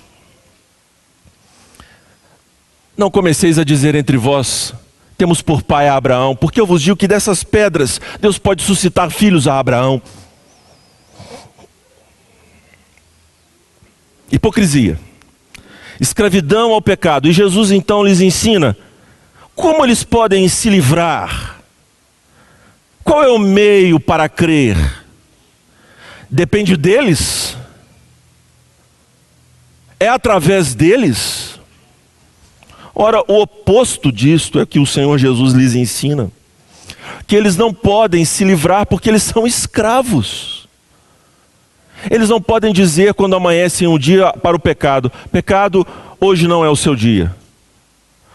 Não 2.96 3.10
comeceis 3.10 3.58
a 3.58 3.64
dizer 3.64 3.94
entre 3.96 4.16
vós, 4.16 4.72
temos 5.18 5.42
por 5.42 5.62
pai 5.62 5.88
a 5.88 5.96
Abraão, 5.96 6.36
porque 6.36 6.60
eu 6.60 6.66
vos 6.66 6.80
digo 6.80 6.96
que 6.96 7.08
dessas 7.08 7.42
pedras 7.42 8.00
Deus 8.20 8.38
pode 8.38 8.62
suscitar 8.62 9.10
filhos 9.10 9.48
a 9.48 9.58
Abraão. 9.58 10.00
Hipocrisia 14.30 14.98
escravidão 16.00 16.72
ao 16.72 16.82
pecado. 16.82 17.28
E 17.28 17.32
Jesus 17.32 17.70
então 17.70 18.04
lhes 18.04 18.20
ensina 18.20 18.76
como 19.54 19.84
eles 19.84 20.04
podem 20.04 20.48
se 20.48 20.68
livrar. 20.68 21.60
Qual 23.02 23.22
é 23.22 23.28
o 23.28 23.38
meio 23.38 23.98
para 23.98 24.28
crer? 24.28 24.76
Depende 26.30 26.76
deles? 26.76 27.56
É 29.98 30.08
através 30.08 30.74
deles? 30.74 31.58
Ora, 32.94 33.22
o 33.28 33.42
oposto 33.42 34.10
disto 34.10 34.58
é 34.58 34.66
que 34.66 34.78
o 34.78 34.86
Senhor 34.86 35.18
Jesus 35.18 35.52
lhes 35.52 35.74
ensina: 35.74 36.30
que 37.26 37.36
eles 37.36 37.56
não 37.56 37.72
podem 37.72 38.24
se 38.24 38.44
livrar 38.44 38.86
porque 38.86 39.08
eles 39.08 39.22
são 39.22 39.46
escravos. 39.46 40.55
Eles 42.10 42.28
não 42.28 42.40
podem 42.40 42.72
dizer 42.72 43.14
quando 43.14 43.36
amanhecem 43.36 43.88
um 43.88 43.98
dia 43.98 44.32
para 44.32 44.56
o 44.56 44.60
pecado: 44.60 45.10
pecado, 45.30 45.86
hoje 46.20 46.46
não 46.46 46.64
é 46.64 46.68
o 46.68 46.76
seu 46.76 46.94
dia. 46.94 47.34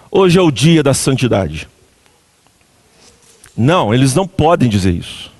Hoje 0.10 0.38
é 0.38 0.42
o 0.42 0.52
dia 0.52 0.84
da 0.84 0.94
santidade. 0.94 1.68
Não, 3.56 3.94
eles 3.94 4.14
não 4.14 4.28
podem 4.28 4.68
dizer 4.68 4.92
isso. 4.92 5.32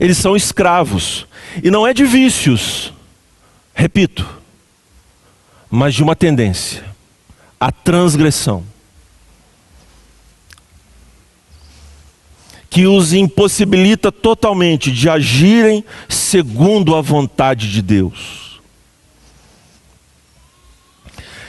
Eles 0.00 0.18
são 0.18 0.36
escravos. 0.36 1.26
E 1.62 1.70
não 1.70 1.86
é 1.86 1.94
de 1.94 2.04
vícios, 2.04 2.92
repito, 3.74 4.28
mas 5.70 5.94
de 5.94 6.02
uma 6.02 6.14
tendência 6.14 6.84
a 7.60 7.72
transgressão. 7.72 8.62
Que 12.70 12.86
os 12.86 13.12
impossibilita 13.12 14.12
totalmente 14.12 14.92
de 14.92 15.08
agirem 15.08 15.84
segundo 16.08 16.94
a 16.94 17.00
vontade 17.00 17.70
de 17.70 17.80
Deus. 17.80 18.60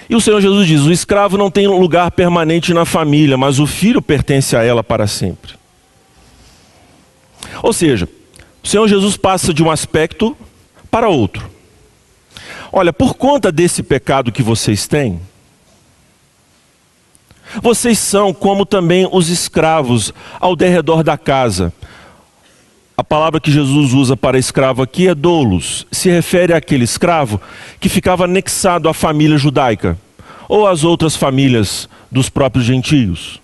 E 0.10 0.16
o 0.16 0.22
Senhor 0.22 0.42
Jesus 0.42 0.68
diz: 0.68 0.82
o 0.82 0.92
escravo 0.92 1.38
não 1.38 1.52
tem 1.52 1.68
lugar 1.68 2.10
permanente 2.12 2.74
na 2.74 2.84
família, 2.84 3.38
mas 3.38 3.60
o 3.60 3.68
filho 3.68 4.02
pertence 4.02 4.56
a 4.56 4.64
ela 4.64 4.84
para 4.84 5.06
sempre. 5.06 5.54
Ou 7.62 7.72
seja, 7.72 8.08
o 8.64 8.68
Senhor 8.68 8.88
Jesus 8.88 9.16
passa 9.16 9.54
de 9.54 9.62
um 9.62 9.70
aspecto 9.70 10.36
para 10.90 11.10
outro. 11.10 11.50
Olha, 12.72 12.94
por 12.94 13.16
conta 13.16 13.52
desse 13.52 13.84
pecado 13.84 14.32
que 14.32 14.44
vocês 14.44 14.88
têm, 14.88 15.20
vocês 17.62 17.98
são 17.98 18.34
como 18.34 18.66
também 18.66 19.08
os 19.12 19.30
escravos 19.30 20.14
ao 20.40 20.56
derredor 20.56 21.04
da 21.04 21.18
casa. 21.18 21.74
A 22.96 23.04
palavra 23.04 23.40
que 23.40 23.52
Jesus 23.52 23.94
usa 23.94 24.18
para 24.18 24.38
escravo 24.38 24.82
aqui 24.82 25.08
é 25.08 25.16
doulos. 25.16 25.88
Se 25.92 26.10
refere 26.10 26.54
àquele 26.54 26.84
escravo 26.84 27.40
que 27.80 27.88
ficava 27.88 28.26
anexado 28.26 28.90
à 28.90 28.94
família 28.94 29.38
judaica 29.38 29.98
ou 30.50 30.68
às 30.68 30.84
outras 30.84 31.16
famílias 31.16 31.88
dos 32.12 32.30
próprios 32.30 32.66
gentios. 32.66 33.40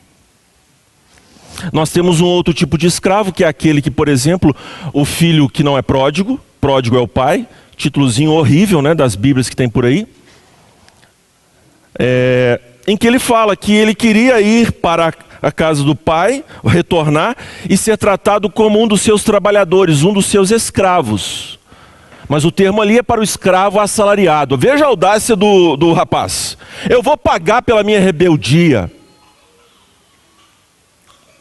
Nós 1.72 1.90
temos 1.90 2.20
um 2.20 2.26
outro 2.26 2.54
tipo 2.54 2.78
de 2.78 2.88
escravo, 2.88 3.32
que 3.32 3.44
é 3.44 3.48
aquele 3.48 3.82
que, 3.82 3.92
por 3.92 4.10
exemplo, 4.10 4.54
o 4.92 5.06
filho 5.06 5.48
que 5.48 5.64
não 5.64 5.78
é 5.78 5.82
pródigo, 5.82 6.40
pródigo 6.60 6.98
é 6.98 7.00
o 7.00 7.08
pai, 7.08 7.48
títulozinho 7.78 8.32
horrível 8.32 8.82
né, 8.82 8.94
das 8.94 9.16
Bíblias 9.16 9.48
que 9.48 9.56
tem 9.56 9.70
por 9.70 9.86
aí. 9.86 10.06
É, 11.98 12.60
em 12.88 12.96
que 12.96 13.08
ele 13.08 13.20
fala 13.20 13.56
que 13.56 13.74
ele 13.74 13.96
queria 13.96 14.40
ir 14.42 14.72
para 14.72 15.14
a 15.42 15.52
casa 15.52 15.84
do 15.84 15.96
pai, 15.96 16.44
retornar 16.64 17.36
e 17.70 17.78
ser 17.78 17.98
tratado 17.98 18.50
como 18.50 18.82
um 18.82 18.88
dos 18.88 19.02
seus 19.02 19.24
trabalhadores, 19.24 20.04
um 20.04 20.14
dos 20.14 20.26
seus 20.26 20.52
escravos. 20.52 21.60
Mas 22.28 22.44
o 22.44 22.52
termo 22.52 22.82
ali 22.82 22.98
é 22.98 23.04
para 23.04 23.22
o 23.22 23.24
escravo 23.24 23.80
assalariado. 23.80 24.58
Veja 24.58 24.86
a 24.86 24.88
audácia 24.88 25.36
do, 25.36 25.76
do 25.78 25.94
rapaz. 25.94 26.58
Eu 26.90 27.04
vou 27.04 27.16
pagar 27.16 27.62
pela 27.62 27.84
minha 27.84 28.00
rebeldia. 28.00 28.92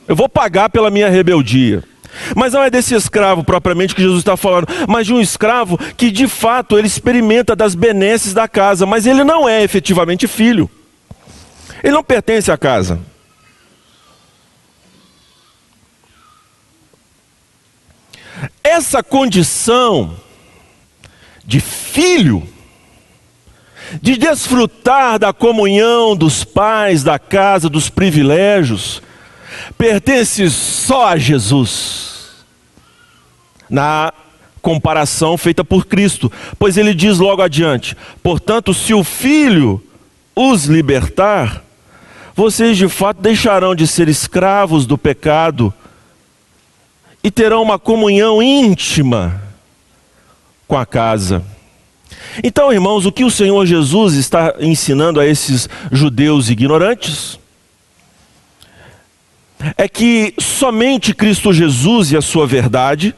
Eu 0.07 0.15
vou 0.15 0.29
pagar 0.29 0.69
pela 0.69 0.91
minha 0.91 1.09
rebeldia. 1.09 1.83
Mas 2.37 2.53
não 2.53 2.63
é 2.63 2.71
desse 2.71 2.95
escravo 2.95 3.43
propriamente 3.43 3.95
que 3.95 4.03
Jesus 4.03 4.21
está 4.21 4.37
falando, 4.37 4.69
mas 4.87 5.07
de 5.07 5.13
um 5.13 5.21
escravo 5.21 5.79
que 5.97 6.11
de 6.11 6.29
fato 6.29 6.79
ele 6.79 6.87
experimenta 6.87 7.57
das 7.57 7.75
benesses 7.75 8.33
da 8.33 8.47
casa, 8.47 8.87
mas 8.87 9.07
ele 9.07 9.25
não 9.25 9.49
é 9.49 9.63
efetivamente 9.63 10.29
filho. 10.29 10.71
Ele 11.83 11.93
não 11.93 12.05
pertence 12.05 12.51
à 12.51 12.57
casa. 12.57 13.01
Essa 18.63 19.03
condição 19.03 20.17
de 21.45 21.61
filho, 21.61 22.43
de 24.01 24.17
desfrutar 24.17 25.19
da 25.19 25.33
comunhão 25.33 26.17
dos 26.17 26.43
pais, 26.43 27.03
da 27.03 27.19
casa, 27.19 27.69
dos 27.69 27.91
privilégios, 27.91 29.03
pertence 29.77 30.51
só 30.51 31.09
a 31.09 31.17
Jesus. 31.17 32.45
Na 33.69 34.13
comparação 34.61 35.37
feita 35.37 35.63
por 35.65 35.87
Cristo, 35.87 36.33
pois 36.59 36.77
ele 36.77 36.95
diz 36.95 37.19
logo 37.19 37.43
adiante: 37.43 37.97
portanto, 38.23 38.73
se 38.73 38.95
o 38.95 39.05
filho 39.05 39.83
os 40.35 40.65
libertar, 40.65 41.63
vocês 42.35 42.77
de 42.77 42.89
fato 42.89 43.21
deixarão 43.21 43.75
de 43.75 43.87
ser 43.87 44.09
escravos 44.09 44.87
do 44.87 44.99
pecado 44.99 45.73
e 47.23 47.31
terão 47.31 47.63
uma 47.63 47.79
comunhão 47.79 48.43
íntima 48.43 49.41
com 50.67 50.77
a 50.77 50.85
casa. 50.85 51.43
Então, 52.43 52.73
irmãos, 52.73 53.07
o 53.07 53.13
que 53.13 53.25
o 53.25 53.31
Senhor 53.31 53.65
Jesus 53.65 54.15
está 54.15 54.55
ensinando 54.59 55.21
a 55.21 55.27
esses 55.27 55.69
judeus 55.93 56.51
ignorantes 56.51 57.39
é 59.77 59.89
que 59.89 60.35
somente 60.39 61.15
Cristo 61.15 61.53
Jesus 61.53 62.13
e 62.13 62.17
a 62.17 62.21
sua 62.21 62.47
verdade, 62.47 63.15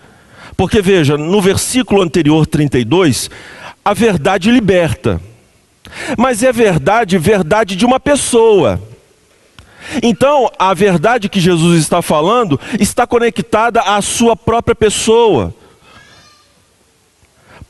porque 0.57 0.81
veja, 0.81 1.17
no 1.17 1.41
versículo 1.41 2.03
anterior 2.03 2.47
32, 2.47 3.31
a 3.85 3.95
verdade 3.95 4.51
liberta. 4.51 5.21
Mas 6.17 6.43
é 6.43 6.53
verdade, 6.53 7.19
verdade 7.19 7.77
de 7.77 7.85
uma 7.85 7.99
pessoa. 8.01 8.81
Então, 10.03 10.51
a 10.59 10.75
verdade 10.75 11.29
que 11.29 11.41
Jesus 11.41 11.81
está 11.81 12.03
falando 12.03 12.61
está 12.79 13.07
conectada 13.07 13.81
à 13.81 14.01
sua 14.03 14.37
própria 14.37 14.75
pessoa. 14.75 15.55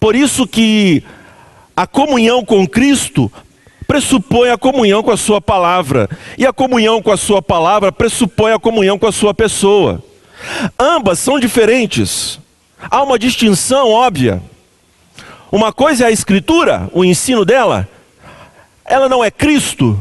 Por 0.00 0.14
isso 0.14 0.46
que 0.46 1.02
a 1.76 1.86
comunhão 1.86 2.44
com 2.44 2.66
Cristo 2.66 3.30
pressupõe 3.86 4.50
a 4.50 4.58
comunhão 4.58 5.02
com 5.02 5.10
a 5.10 5.16
sua 5.16 5.40
palavra, 5.40 6.08
e 6.36 6.44
a 6.44 6.52
comunhão 6.52 7.00
com 7.00 7.12
a 7.12 7.16
sua 7.16 7.40
palavra 7.40 7.92
pressupõe 7.92 8.52
a 8.52 8.58
comunhão 8.58 8.98
com 8.98 9.06
a 9.06 9.12
sua 9.12 9.32
pessoa. 9.32 10.02
Ambas 10.78 11.18
são 11.18 11.38
diferentes. 11.38 12.40
Há 12.90 13.02
uma 13.02 13.18
distinção 13.18 13.90
óbvia. 13.90 14.42
Uma 15.50 15.72
coisa 15.72 16.04
é 16.04 16.06
a 16.08 16.10
escritura, 16.10 16.90
o 16.92 17.04
ensino 17.04 17.44
dela. 17.44 17.88
Ela 18.86 19.08
não 19.08 19.24
é 19.24 19.30
Cristo, 19.30 19.98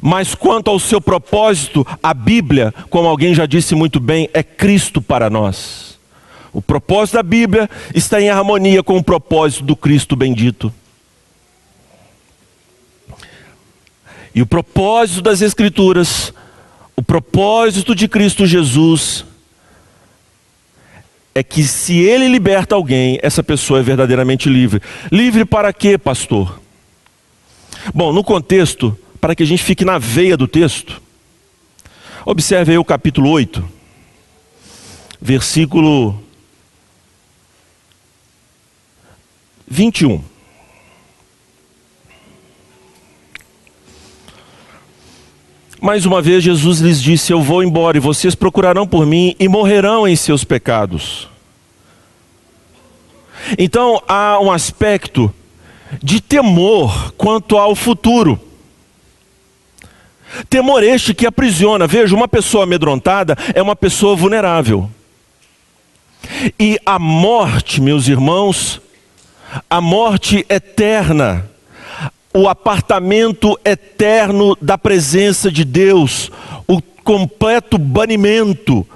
mas 0.00 0.34
quanto 0.34 0.70
ao 0.70 0.78
seu 0.78 1.00
propósito, 1.00 1.86
a 2.02 2.14
Bíblia, 2.14 2.72
como 2.90 3.08
alguém 3.08 3.34
já 3.34 3.46
disse 3.46 3.74
muito 3.74 3.98
bem, 3.98 4.28
é 4.32 4.42
Cristo 4.42 5.02
para 5.02 5.28
nós. 5.28 5.98
O 6.52 6.62
propósito 6.62 7.14
da 7.14 7.22
Bíblia 7.22 7.68
está 7.94 8.20
em 8.20 8.30
harmonia 8.30 8.82
com 8.82 8.96
o 8.96 9.02
propósito 9.02 9.64
do 9.64 9.76
Cristo 9.76 10.16
bendito. 10.16 10.72
E 14.34 14.42
o 14.42 14.46
propósito 14.46 15.20
das 15.20 15.42
Escrituras, 15.42 16.32
o 16.94 17.02
propósito 17.02 17.94
de 17.94 18.06
Cristo 18.06 18.46
Jesus, 18.46 19.24
é 21.34 21.42
que 21.42 21.64
se 21.64 21.98
ele 21.98 22.28
liberta 22.28 22.74
alguém, 22.74 23.18
essa 23.22 23.42
pessoa 23.42 23.80
é 23.80 23.82
verdadeiramente 23.82 24.48
livre. 24.48 24.80
Livre 25.10 25.44
para 25.44 25.72
quê, 25.72 25.96
pastor? 25.96 26.60
Bom, 27.94 28.12
no 28.12 28.22
contexto, 28.22 28.96
para 29.20 29.34
que 29.34 29.42
a 29.42 29.46
gente 29.46 29.62
fique 29.62 29.84
na 29.84 29.98
veia 29.98 30.36
do 30.36 30.46
texto. 30.46 31.00
Observe 32.24 32.72
aí 32.72 32.78
o 32.78 32.84
capítulo 32.84 33.30
8, 33.30 33.64
versículo 35.20 36.22
21. 39.66 40.22
Mais 45.80 46.04
uma 46.04 46.20
vez, 46.20 46.42
Jesus 46.42 46.80
lhes 46.80 47.00
disse: 47.00 47.32
Eu 47.32 47.40
vou 47.40 47.62
embora 47.62 47.96
e 47.96 48.00
vocês 48.00 48.34
procurarão 48.34 48.86
por 48.86 49.06
mim 49.06 49.34
e 49.38 49.48
morrerão 49.48 50.06
em 50.06 50.16
seus 50.16 50.44
pecados. 50.44 51.28
Então 53.56 54.02
há 54.06 54.38
um 54.40 54.50
aspecto 54.50 55.32
de 56.02 56.20
temor 56.20 57.12
quanto 57.16 57.56
ao 57.56 57.74
futuro. 57.74 58.40
Temor 60.48 60.82
este 60.82 61.14
que 61.14 61.26
aprisiona. 61.26 61.86
Veja, 61.86 62.14
uma 62.14 62.28
pessoa 62.28 62.64
amedrontada 62.64 63.36
é 63.54 63.62
uma 63.62 63.74
pessoa 63.74 64.14
vulnerável. 64.14 64.90
E 66.58 66.78
a 66.84 66.98
morte, 66.98 67.80
meus 67.80 68.08
irmãos, 68.08 68.80
a 69.68 69.80
morte 69.80 70.44
eterna, 70.48 71.48
o 72.34 72.48
apartamento 72.48 73.58
eterno 73.64 74.56
da 74.60 74.76
presença 74.76 75.50
de 75.50 75.64
Deus, 75.64 76.30
o 76.66 76.82
completo 77.02 77.78
banimento, 77.78 78.86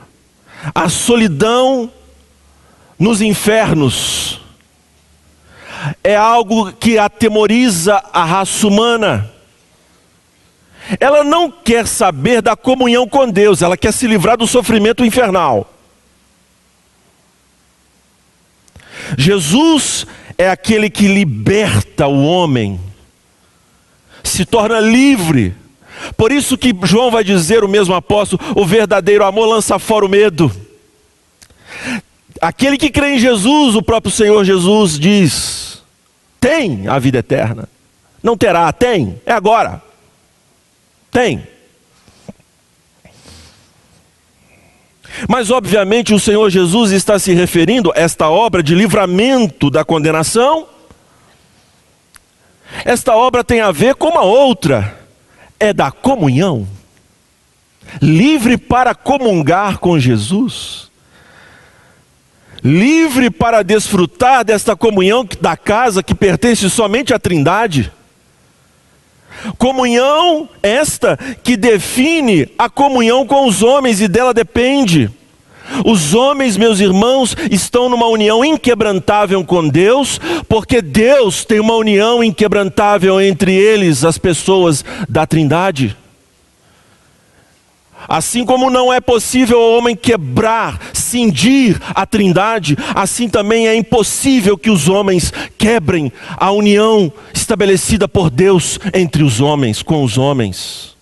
a 0.75 0.89
solidão 0.89 1.91
nos 2.99 3.21
infernos, 3.21 4.42
é 6.03 6.17
algo 6.17 6.73
que 6.73 6.99
atemoriza 6.99 8.03
a 8.13 8.25
raça 8.25 8.67
humana. 8.67 9.31
ela 10.99 11.23
não 11.23 11.51
quer 11.51 11.87
saber 11.87 12.43
da 12.43 12.57
comunhão 12.57 13.07
com 13.09 13.29
Deus, 13.29 13.63
ela 13.63 13.77
quer 13.77 13.93
se 13.93 14.07
livrar 14.07 14.37
do 14.37 14.47
sofrimento 14.47 15.05
infernal. 15.05 15.73
Jesus 19.17 20.07
é 20.39 20.49
aquele 20.51 20.89
que 20.89 21.07
liberta 21.07 22.07
o 22.07 22.25
homem, 22.25 22.81
se 24.23 24.45
torna 24.45 24.81
livre. 24.81 25.55
Por 26.17 26.33
isso 26.33 26.57
que 26.57 26.75
João 26.85 27.11
vai 27.11 27.23
dizer, 27.23 27.63
o 27.63 27.69
mesmo 27.69 27.95
apóstolo, 27.95 28.43
o 28.57 28.65
verdadeiro 28.65 29.25
amor 29.25 29.47
lança 29.47 29.79
fora 29.79 30.05
o 30.05 30.09
medo. 30.09 30.51
Aquele 32.41 32.77
que 32.77 32.91
crê 32.91 33.15
em 33.15 33.19
Jesus, 33.19 33.77
o 33.77 33.83
próprio 33.83 34.11
Senhor 34.11 34.45
Jesus 34.45 34.99
diz: 34.99 35.62
tem 36.43 36.89
a 36.89 36.99
vida 36.99 37.19
eterna. 37.19 37.69
Não 38.21 38.37
terá, 38.37 38.73
tem, 38.73 39.21
é 39.25 39.31
agora. 39.31 39.81
Tem. 41.09 41.47
Mas, 45.29 45.53
obviamente, 45.53 46.13
o 46.13 46.19
Senhor 46.19 46.51
Jesus 46.51 46.91
está 46.91 47.17
se 47.17 47.33
referindo 47.33 47.93
a 47.95 48.01
esta 48.01 48.29
obra 48.29 48.61
de 48.61 48.75
livramento 48.75 49.71
da 49.71 49.85
condenação. 49.85 50.67
Esta 52.85 53.15
obra 53.15 53.45
tem 53.45 53.61
a 53.61 53.71
ver 53.71 53.95
com 53.95 54.09
uma 54.09 54.23
outra, 54.23 54.99
é 55.61 55.73
da 55.73 55.93
comunhão. 55.93 56.67
Livre 58.01 58.57
para 58.59 58.97
comungar 58.97 59.79
com 59.79 59.97
Jesus, 59.97 60.91
livre 62.63 63.31
para 63.31 63.63
desfrutar 63.63 64.45
desta 64.45 64.77
comunhão 64.77 65.27
da 65.41 65.57
casa 65.57 66.03
que 66.03 66.15
pertence 66.15 66.69
somente 66.71 67.13
à 67.13 67.19
Trindade. 67.19 67.93
Comunhão 69.59 70.49
esta 70.63 71.19
que 71.43 71.57
define 71.57 72.49
a 72.57 72.69
comunhão 72.69 73.27
com 73.27 73.49
os 73.49 73.63
homens 73.63 74.01
e 74.01 74.07
dela 74.07 74.33
depende. 74.33 75.11
Os 75.85 76.13
homens, 76.15 76.57
meus 76.57 76.81
irmãos, 76.81 77.35
estão 77.51 77.89
numa 77.89 78.07
união 78.07 78.45
inquebrantável 78.45 79.43
com 79.45 79.67
Deus, 79.67 80.21
porque 80.49 80.83
Deus 80.83 81.45
tem 81.45 81.61
uma 81.61 81.75
união 81.75 82.23
inquebrantável 82.23 83.21
entre 83.21 83.55
eles, 83.55 84.05
as 84.05 84.19
pessoas 84.19 84.85
da 85.09 85.27
Trindade. 85.27 85.97
Assim 88.09 88.45
como 88.45 88.71
não 88.71 88.93
é 88.93 89.01
possível 89.01 89.59
o 89.59 89.79
homem 89.79 89.95
quebrar, 89.97 90.79
cindir 90.93 91.81
a 91.95 92.05
trindade, 92.05 92.77
assim 92.95 93.29
também 93.29 93.69
é 93.69 93.75
impossível 93.75 94.59
que 94.59 94.71
os 94.71 94.89
homens 94.89 95.33
quebrem 95.57 96.13
a 96.37 96.51
união 96.51 97.13
estabelecida 97.33 98.09
por 98.09 98.31
Deus 98.31 98.79
entre 98.93 99.23
os 99.23 99.41
homens, 99.41 99.83
com 99.83 100.03
os 100.03 100.19
homens. 100.19 100.93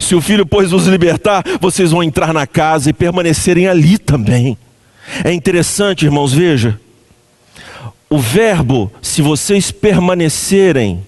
Se 0.00 0.14
o 0.14 0.20
filho, 0.20 0.44
pois, 0.44 0.72
os 0.72 0.86
libertar, 0.86 1.44
vocês 1.60 1.92
vão 1.92 2.02
entrar 2.02 2.32
na 2.32 2.46
casa 2.46 2.90
e 2.90 2.92
permanecerem 2.92 3.68
ali 3.68 3.98
também. 3.98 4.58
É 5.24 5.32
interessante, 5.32 6.04
irmãos, 6.04 6.32
veja. 6.32 6.78
O 8.10 8.18
verbo, 8.18 8.92
se 9.00 9.22
vocês 9.22 9.70
permanecerem, 9.70 11.02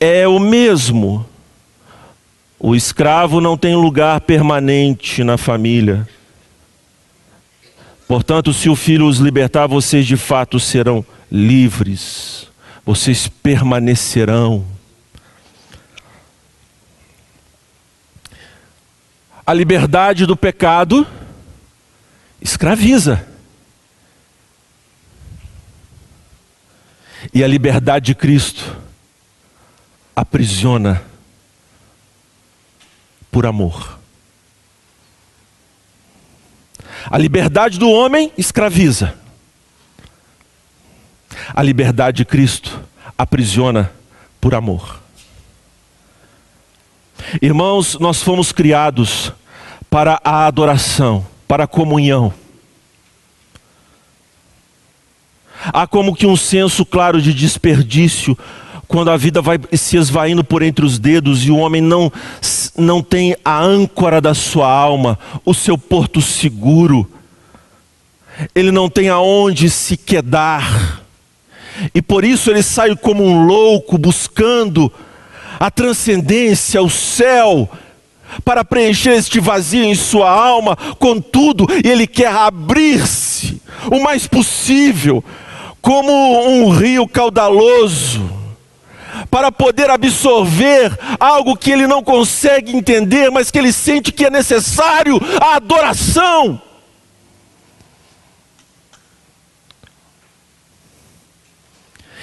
é 0.00 0.26
o 0.26 0.38
mesmo. 0.38 1.26
O 2.58 2.74
escravo 2.74 3.40
não 3.40 3.56
tem 3.56 3.74
lugar 3.76 4.20
permanente 4.22 5.22
na 5.22 5.36
família. 5.36 6.08
Portanto, 8.08 8.52
se 8.52 8.68
o 8.68 8.76
filho 8.76 9.06
os 9.06 9.18
libertar, 9.18 9.66
vocês 9.66 10.06
de 10.06 10.16
fato 10.16 10.60
serão 10.60 11.04
livres, 11.30 12.48
vocês 12.84 13.26
permanecerão. 13.28 14.64
A 19.44 19.52
liberdade 19.52 20.24
do 20.24 20.36
pecado 20.36 21.06
escraviza. 22.40 23.26
E 27.34 27.42
a 27.42 27.48
liberdade 27.48 28.06
de 28.06 28.14
Cristo 28.14 28.85
aprisiona 30.16 31.02
por 33.30 33.44
amor. 33.44 33.98
A 37.10 37.18
liberdade 37.18 37.78
do 37.78 37.90
homem 37.90 38.32
escraviza. 38.38 39.14
A 41.54 41.62
liberdade 41.62 42.16
de 42.16 42.24
Cristo 42.24 42.82
aprisiona 43.16 43.92
por 44.40 44.54
amor. 44.54 45.00
Irmãos, 47.42 47.98
nós 47.98 48.22
fomos 48.22 48.52
criados 48.52 49.32
para 49.90 50.18
a 50.24 50.46
adoração, 50.46 51.26
para 51.46 51.64
a 51.64 51.68
comunhão. 51.68 52.32
Há 55.66 55.86
como 55.86 56.14
que 56.14 56.26
um 56.26 56.36
senso 56.36 56.86
claro 56.86 57.20
de 57.20 57.34
desperdício 57.34 58.36
quando 58.88 59.10
a 59.10 59.16
vida 59.16 59.42
vai 59.42 59.58
se 59.72 59.96
esvaindo 59.96 60.44
por 60.44 60.62
entre 60.62 60.84
os 60.84 60.98
dedos 60.98 61.44
e 61.44 61.50
o 61.50 61.56
homem 61.56 61.80
não, 61.82 62.12
não 62.76 63.02
tem 63.02 63.36
a 63.44 63.60
âncora 63.60 64.20
da 64.20 64.34
sua 64.34 64.70
alma, 64.70 65.18
o 65.44 65.52
seu 65.52 65.76
porto 65.76 66.20
seguro, 66.20 67.08
ele 68.54 68.70
não 68.70 68.88
tem 68.88 69.08
aonde 69.08 69.68
se 69.70 69.96
quedar, 69.96 71.02
e 71.94 72.00
por 72.00 72.24
isso 72.24 72.50
ele 72.50 72.62
sai 72.62 72.94
como 72.96 73.24
um 73.24 73.44
louco 73.44 73.98
buscando 73.98 74.92
a 75.58 75.70
transcendência, 75.70 76.82
o 76.82 76.90
céu, 76.90 77.68
para 78.44 78.64
preencher 78.64 79.12
este 79.12 79.40
vazio 79.40 79.84
em 79.84 79.94
sua 79.94 80.30
alma, 80.30 80.76
contudo, 80.98 81.66
ele 81.84 82.06
quer 82.06 82.28
abrir-se 82.28 83.60
o 83.90 84.00
mais 84.02 84.26
possível, 84.26 85.24
como 85.80 86.12
um 86.48 86.70
rio 86.70 87.06
caudaloso 87.06 88.35
para 89.30 89.50
poder 89.50 89.90
absorver 89.90 90.96
algo 91.18 91.56
que 91.56 91.70
ele 91.70 91.86
não 91.86 92.02
consegue 92.02 92.74
entender, 92.74 93.30
mas 93.30 93.50
que 93.50 93.58
ele 93.58 93.72
sente 93.72 94.12
que 94.12 94.26
é 94.26 94.30
necessário 94.30 95.20
a 95.40 95.56
adoração. 95.56 96.60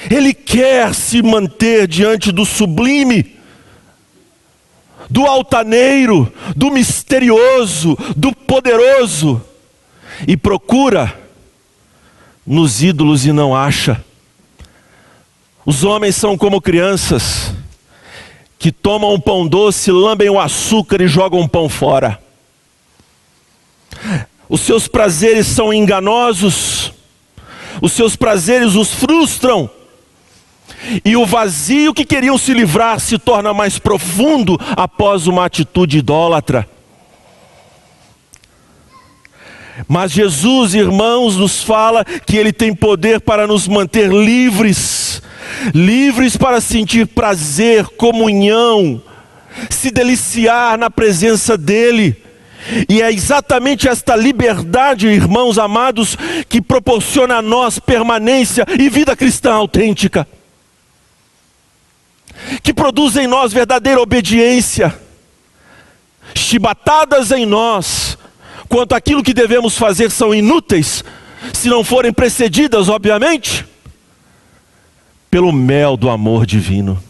Ele 0.10 0.34
quer 0.34 0.94
se 0.94 1.22
manter 1.22 1.88
diante 1.88 2.32
do 2.32 2.46
sublime, 2.46 3.38
do 5.10 5.26
altaneiro, 5.26 6.32
do 6.56 6.70
misterioso, 6.72 7.98
do 8.16 8.36
poderoso, 8.36 9.42
e 10.28 10.36
procura 10.36 11.20
nos 12.46 12.84
ídolos 12.84 13.26
e 13.26 13.32
não 13.32 13.56
acha. 13.56 14.04
Os 15.66 15.84
homens 15.84 16.16
são 16.16 16.38
como 16.38 16.62
crianças 16.62 17.54
que 18.60 18.72
tomam 18.72 19.14
um 19.14 19.20
pão 19.20 19.48
doce, 19.48 19.92
lambem 19.92 20.30
o 20.30 20.40
açúcar 20.40 21.02
e 21.02 21.08
jogam 21.08 21.42
o 21.42 21.50
pão 21.50 21.68
fora. 21.68 22.20
Os 24.48 24.62
seus 24.62 24.88
prazeres 24.88 25.48
são 25.48 25.74
enganosos, 25.74 26.94
os 27.82 27.92
seus 27.92 28.16
prazeres 28.16 28.76
os 28.76 28.94
frustram, 28.94 29.70
e 31.04 31.16
o 31.16 31.26
vazio 31.26 31.94
que 31.94 32.06
queriam 32.06 32.38
se 32.38 32.54
livrar 32.54 33.00
se 33.00 33.18
torna 33.18 33.54
mais 33.54 33.80
profundo 33.80 34.60
após 34.76 35.28
uma 35.28 35.46
atitude 35.46 35.98
idólatra. 35.98 36.68
Mas 39.88 40.12
Jesus, 40.12 40.74
irmãos, 40.74 41.36
nos 41.36 41.64
fala 41.64 42.06
que 42.06 42.38
Ele 42.38 42.54
tem 42.54 42.76
poder 42.76 43.20
para 43.22 43.48
nos 43.48 43.68
manter 43.68 44.12
livres 44.12 45.22
livres 45.74 46.36
para 46.36 46.60
sentir 46.60 47.08
prazer, 47.08 47.86
comunhão, 47.86 49.02
se 49.70 49.92
deliciar 49.92 50.78
na 50.78 50.90
presença 50.90 51.58
dEle. 51.58 52.22
E 52.88 53.02
é 53.02 53.12
exatamente 53.12 53.88
esta 53.90 54.16
liberdade, 54.16 55.08
irmãos 55.08 55.60
amados, 55.60 56.18
que 56.48 56.62
proporciona 56.62 57.36
a 57.36 57.42
nós 57.42 57.78
permanência 57.78 58.66
e 58.80 58.90
vida 58.90 59.16
cristã 59.16 59.54
autêntica, 59.54 60.26
que 62.62 62.74
produz 62.74 63.18
em 63.18 63.28
nós 63.28 63.52
verdadeira 63.52 64.02
obediência, 64.02 64.98
chibatadas 66.34 67.32
em 67.32 67.46
nós, 67.46 68.13
quanto 68.68 68.96
aquilo 68.96 69.24
que 69.24 69.34
devemos 69.34 69.78
fazer 69.78 70.12
são 70.12 70.34
inúteis, 70.34 71.04
se 71.54 71.70
não 71.70 71.84
forem 71.84 72.14
precedidas, 72.14 72.90
obviamente, 72.90 73.66
pelo 75.30 75.52
mel 75.52 75.98
do 75.98 76.10
amor 76.10 76.46
divino, 76.46 77.02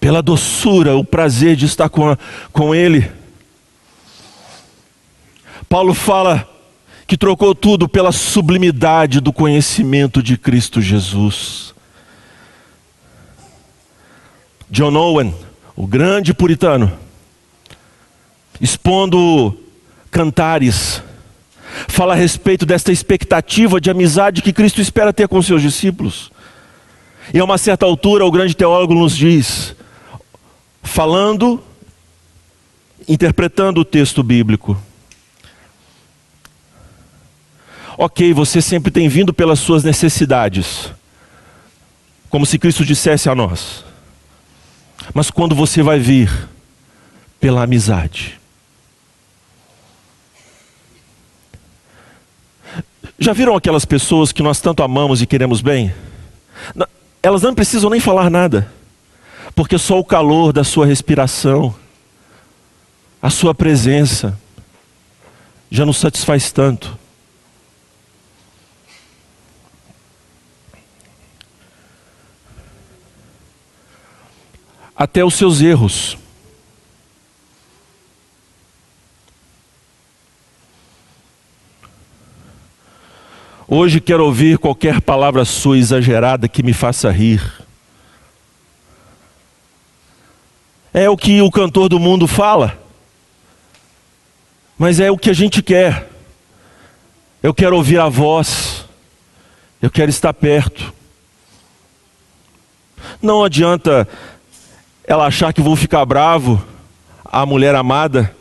pela 0.00 0.20
doçura, 0.20 0.96
o 0.96 1.04
prazer 1.04 1.54
de 1.54 1.66
estar 1.66 1.88
com, 1.88 2.10
a, 2.10 2.18
com 2.52 2.74
Ele. 2.74 3.10
Paulo 5.68 5.94
fala 5.94 6.48
que 7.06 7.16
trocou 7.16 7.54
tudo 7.54 7.88
pela 7.88 8.10
sublimidade 8.10 9.20
do 9.20 9.32
conhecimento 9.32 10.22
de 10.22 10.36
Cristo 10.36 10.80
Jesus. 10.80 11.74
John 14.68 14.94
Owen, 14.96 15.34
o 15.76 15.86
grande 15.86 16.32
puritano, 16.32 16.90
expondo 18.60 19.56
cantares, 20.10 21.02
fala 21.88 22.12
a 22.12 22.16
respeito 22.16 22.66
desta 22.66 22.92
expectativa 22.92 23.80
de 23.80 23.90
amizade 23.90 24.42
que 24.42 24.52
Cristo 24.52 24.80
espera 24.80 25.12
ter 25.12 25.28
com 25.28 25.42
seus 25.42 25.62
discípulos. 25.62 26.30
E 27.32 27.38
a 27.38 27.44
uma 27.44 27.58
certa 27.58 27.86
altura, 27.86 28.26
o 28.26 28.30
grande 28.30 28.54
teólogo 28.54 28.94
nos 28.94 29.16
diz, 29.16 29.74
falando, 30.82 31.62
interpretando 33.08 33.80
o 33.80 33.84
texto 33.84 34.22
bíblico. 34.22 34.80
Ok, 37.96 38.32
você 38.32 38.60
sempre 38.60 38.90
tem 38.90 39.08
vindo 39.08 39.32
pelas 39.32 39.60
suas 39.60 39.84
necessidades, 39.84 40.90
como 42.28 42.46
se 42.46 42.58
Cristo 42.58 42.84
dissesse 42.84 43.28
a 43.28 43.34
nós. 43.34 43.84
Mas 45.14 45.30
quando 45.30 45.54
você 45.54 45.82
vai 45.82 45.98
vir 45.98 46.30
pela 47.40 47.62
amizade. 47.62 48.41
Já 53.22 53.32
viram 53.32 53.54
aquelas 53.54 53.84
pessoas 53.84 54.32
que 54.32 54.42
nós 54.42 54.60
tanto 54.60 54.82
amamos 54.82 55.22
e 55.22 55.26
queremos 55.28 55.60
bem? 55.60 55.94
Elas 57.22 57.40
não 57.40 57.54
precisam 57.54 57.88
nem 57.88 58.00
falar 58.00 58.28
nada, 58.28 58.68
porque 59.54 59.78
só 59.78 59.96
o 59.96 60.04
calor 60.04 60.52
da 60.52 60.64
sua 60.64 60.84
respiração, 60.84 61.72
a 63.22 63.30
sua 63.30 63.54
presença, 63.54 64.36
já 65.70 65.86
nos 65.86 65.98
satisfaz 65.98 66.50
tanto. 66.50 66.98
Até 74.96 75.24
os 75.24 75.34
seus 75.34 75.60
erros. 75.60 76.18
Hoje 83.74 84.02
quero 84.02 84.26
ouvir 84.26 84.58
qualquer 84.58 85.00
palavra 85.00 85.46
sua 85.46 85.78
exagerada 85.78 86.46
que 86.46 86.62
me 86.62 86.74
faça 86.74 87.10
rir. 87.10 87.42
É 90.92 91.08
o 91.08 91.16
que 91.16 91.40
o 91.40 91.50
cantor 91.50 91.88
do 91.88 91.98
mundo 91.98 92.26
fala, 92.26 92.78
mas 94.76 95.00
é 95.00 95.10
o 95.10 95.16
que 95.16 95.30
a 95.30 95.32
gente 95.32 95.62
quer. 95.62 96.06
Eu 97.42 97.54
quero 97.54 97.74
ouvir 97.74 97.98
a 97.98 98.10
voz, 98.10 98.84
eu 99.80 99.90
quero 99.90 100.10
estar 100.10 100.34
perto. 100.34 100.92
Não 103.22 103.42
adianta 103.42 104.06
ela 105.02 105.24
achar 105.24 105.50
que 105.54 105.62
vou 105.62 105.76
ficar 105.76 106.04
bravo, 106.04 106.62
a 107.24 107.46
mulher 107.46 107.74
amada, 107.74 108.36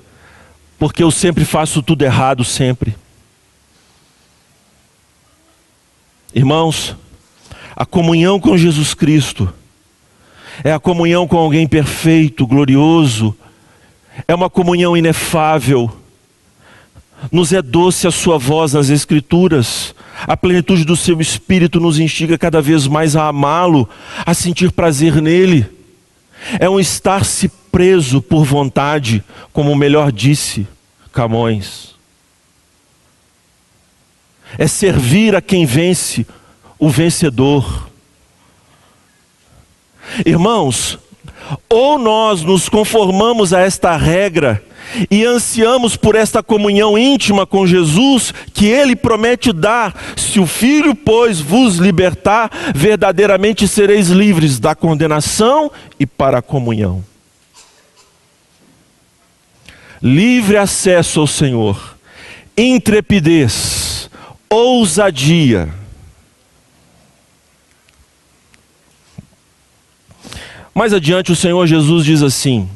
porque 0.78 1.02
eu 1.02 1.10
sempre 1.10 1.46
faço 1.46 1.82
tudo 1.82 2.04
errado, 2.04 2.44
sempre. 2.44 2.98
Irmãos, 6.34 6.96
a 7.76 7.86
comunhão 7.86 8.40
com 8.40 8.58
Jesus 8.58 8.94
Cristo 8.94 9.52
é 10.64 10.72
a 10.72 10.80
comunhão 10.80 11.28
com 11.28 11.38
alguém 11.38 11.68
perfeito, 11.68 12.48
glorioso, 12.48 13.36
é 14.28 14.34
uma 14.34 14.50
comunhão 14.50 14.96
inefável. 14.96 15.92
Nos 17.32 17.52
é 17.52 17.62
doce 17.62 18.08
a 18.08 18.12
sua 18.12 18.38
voz 18.38 18.74
nas 18.74 18.90
Escrituras, 18.90 19.94
a 20.26 20.38
plenitude 20.38 20.86
do 20.86 20.96
seu 20.96 21.20
espírito 21.20 21.80
nos 21.80 22.00
instiga 22.00 22.38
cada 22.38 22.62
vez 22.62 22.88
mais 22.88 23.16
a 23.16 23.28
amá-lo, 23.28 23.88
a 24.26 24.34
sentir 24.34 24.72
prazer 24.72 25.22
nele. 25.22 25.66
É 26.60 26.70
um 26.70 26.80
estar-se 26.80 27.50
preso 27.72 28.22
por 28.22 28.44
vontade, 28.44 29.24
como 29.52 29.76
melhor 29.76 30.12
disse 30.12 30.68
Camões 31.12 31.91
é 34.58 34.68
servir 34.68 35.36
a 35.36 35.42
quem 35.42 35.66
vence, 35.66 36.26
o 36.78 36.90
vencedor. 36.90 37.90
Irmãos, 40.26 41.00
ou 41.70 41.98
nós 41.98 42.42
nos 42.44 42.70
conformamos 42.70 43.54
a 43.54 43.62
esta 43.62 43.96
regra 43.96 44.64
e 45.10 45.26
ansiamos 45.26 45.96
por 45.96 46.16
esta 46.16 46.44
comunhão 46.44 46.98
íntima 46.98 47.46
com 47.46 47.66
Jesus 47.66 48.34
que 48.54 48.66
ele 48.66 48.96
promete 48.96 49.54
dar, 49.54 49.96
se 50.18 50.40
o 50.40 50.46
Filho, 50.46 50.94
pois, 50.94 51.40
vos 51.40 51.78
libertar, 51.78 52.52
verdadeiramente 52.76 53.68
sereis 53.68 54.10
livres 54.10 54.60
da 54.60 54.76
condenação 54.76 55.72
e 56.00 56.06
para 56.06 56.40
a 56.40 56.42
comunhão. 56.42 57.04
Livre 60.02 60.58
acesso 60.58 61.20
ao 61.20 61.28
Senhor, 61.28 61.96
intrepidez, 62.58 63.81
ousadia. 64.52 65.74
Mais 70.76 70.94
adiante, 70.94 71.32
o 71.32 71.36
Senhor 71.36 71.66
Jesus 71.66 72.06
diz 72.06 72.22
assim: 72.22 72.70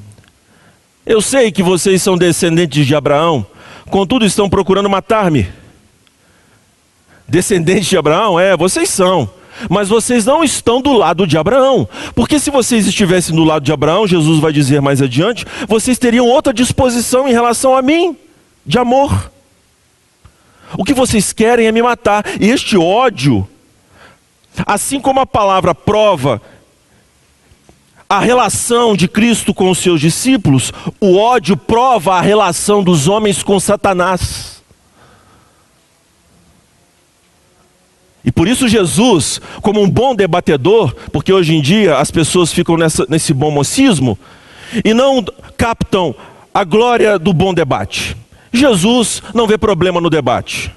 Eu 1.05 1.21
sei 1.21 1.51
que 1.51 1.61
vocês 1.61 2.01
são 2.01 2.17
descendentes 2.17 2.87
de 2.87 2.95
Abraão, 2.95 3.45
contudo 3.89 4.25
estão 4.25 4.49
procurando 4.49 4.89
matar-me. 4.89 5.47
Descendentes 7.27 7.87
de 7.87 7.97
Abraão? 7.97 8.39
É, 8.39 8.55
vocês 8.55 8.89
são. 8.89 9.29
Mas 9.69 9.87
vocês 9.87 10.25
não 10.25 10.43
estão 10.43 10.81
do 10.81 10.93
lado 10.93 11.25
de 11.25 11.37
Abraão. 11.37 11.87
Porque 12.13 12.39
se 12.39 12.51
vocês 12.51 12.85
estivessem 12.85 13.35
do 13.35 13.43
lado 13.43 13.63
de 13.63 13.71
Abraão, 13.71 14.05
Jesus 14.05 14.39
vai 14.39 14.51
dizer 14.51 14.81
mais 14.81 15.01
adiante, 15.01 15.45
vocês 15.67 15.97
teriam 15.97 16.27
outra 16.27 16.53
disposição 16.53 17.27
em 17.27 17.31
relação 17.31 17.75
a 17.75 17.81
mim, 17.81 18.15
de 18.65 18.77
amor. 18.77 19.31
O 20.77 20.83
que 20.83 20.93
vocês 20.93 21.31
querem 21.31 21.67
é 21.67 21.71
me 21.71 21.81
matar. 21.81 22.25
E 22.39 22.49
este 22.49 22.77
ódio, 22.77 23.47
assim 24.65 24.99
como 24.99 25.19
a 25.19 25.25
palavra 25.25 25.73
prova 25.75 26.41
a 28.07 28.19
relação 28.19 28.95
de 28.95 29.07
Cristo 29.07 29.53
com 29.53 29.69
os 29.69 29.79
seus 29.79 29.99
discípulos, 29.99 30.71
o 30.99 31.17
ódio 31.17 31.57
prova 31.57 32.15
a 32.15 32.21
relação 32.21 32.83
dos 32.83 33.07
homens 33.07 33.41
com 33.41 33.59
Satanás. 33.59 34.63
E 38.23 38.31
por 38.31 38.47
isso 38.47 38.67
Jesus, 38.67 39.39
como 39.61 39.81
um 39.81 39.89
bom 39.89 40.15
debatedor, 40.15 40.95
porque 41.11 41.31
hoje 41.31 41.55
em 41.55 41.61
dia 41.61 41.97
as 41.97 42.09
pessoas 42.09 42.51
ficam 42.51 42.75
nessa, 42.75 43.05
nesse 43.07 43.33
bom 43.33 43.51
mocismo 43.51 44.17
e 44.83 44.93
não 44.93 45.23
captam 45.57 46.15
a 46.53 46.63
glória 46.63 47.19
do 47.19 47.33
bom 47.33 47.53
debate. 47.53 48.17
Jesus 48.55 49.21
não 49.33 49.47
vê 49.47 49.57
problema 49.57 49.99
no 49.99 50.09
debate. 50.09 50.71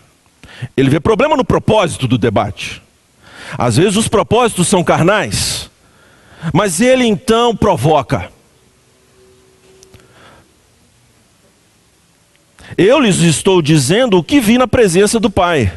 Ele 0.77 0.91
vê 0.91 1.01
problema 1.01 1.37
no 1.37 1.45
propósito 1.45 2.07
do 2.07 2.19
debate. 2.19 2.83
Às 3.57 3.77
vezes 3.77 3.97
os 3.97 4.09
propósitos 4.09 4.69
são 4.69 4.85
carnais, 4.85 5.71
mas 6.53 6.81
ele 6.81 7.05
então 7.05 7.57
provoca. 7.57 8.31
Eu 12.77 13.01
lhes 13.01 13.21
estou 13.21 13.63
dizendo 13.63 14.19
o 14.19 14.23
que 14.23 14.41
vi 14.41 14.59
na 14.59 14.69
presença 14.69 15.19
do 15.19 15.31
Pai, 15.31 15.73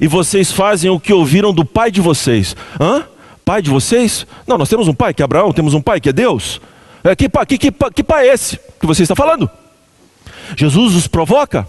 e 0.00 0.06
vocês 0.06 0.52
fazem 0.52 0.90
o 0.90 1.00
que 1.00 1.12
ouviram 1.12 1.52
do 1.52 1.64
Pai 1.64 1.90
de 1.90 2.00
vocês. 2.00 2.54
Hã? 2.78 3.04
Pai 3.44 3.62
de 3.62 3.70
vocês? 3.70 4.26
Não, 4.46 4.58
nós 4.58 4.68
temos 4.68 4.88
um 4.88 4.94
Pai 4.94 5.14
que 5.14 5.22
é 5.22 5.24
Abraão, 5.24 5.52
temos 5.52 5.72
um 5.72 5.80
Pai 5.80 6.00
que 6.00 6.10
é 6.10 6.12
Deus. 6.12 6.60
É, 7.02 7.16
que, 7.16 7.28
que, 7.28 7.58
que, 7.58 7.90
que 7.94 8.02
pai 8.02 8.28
é 8.28 8.34
esse 8.34 8.58
que 8.78 8.86
você 8.86 9.02
está 9.02 9.14
falando? 9.14 9.48
Jesus 10.56 10.94
os 10.94 11.06
provoca 11.06 11.68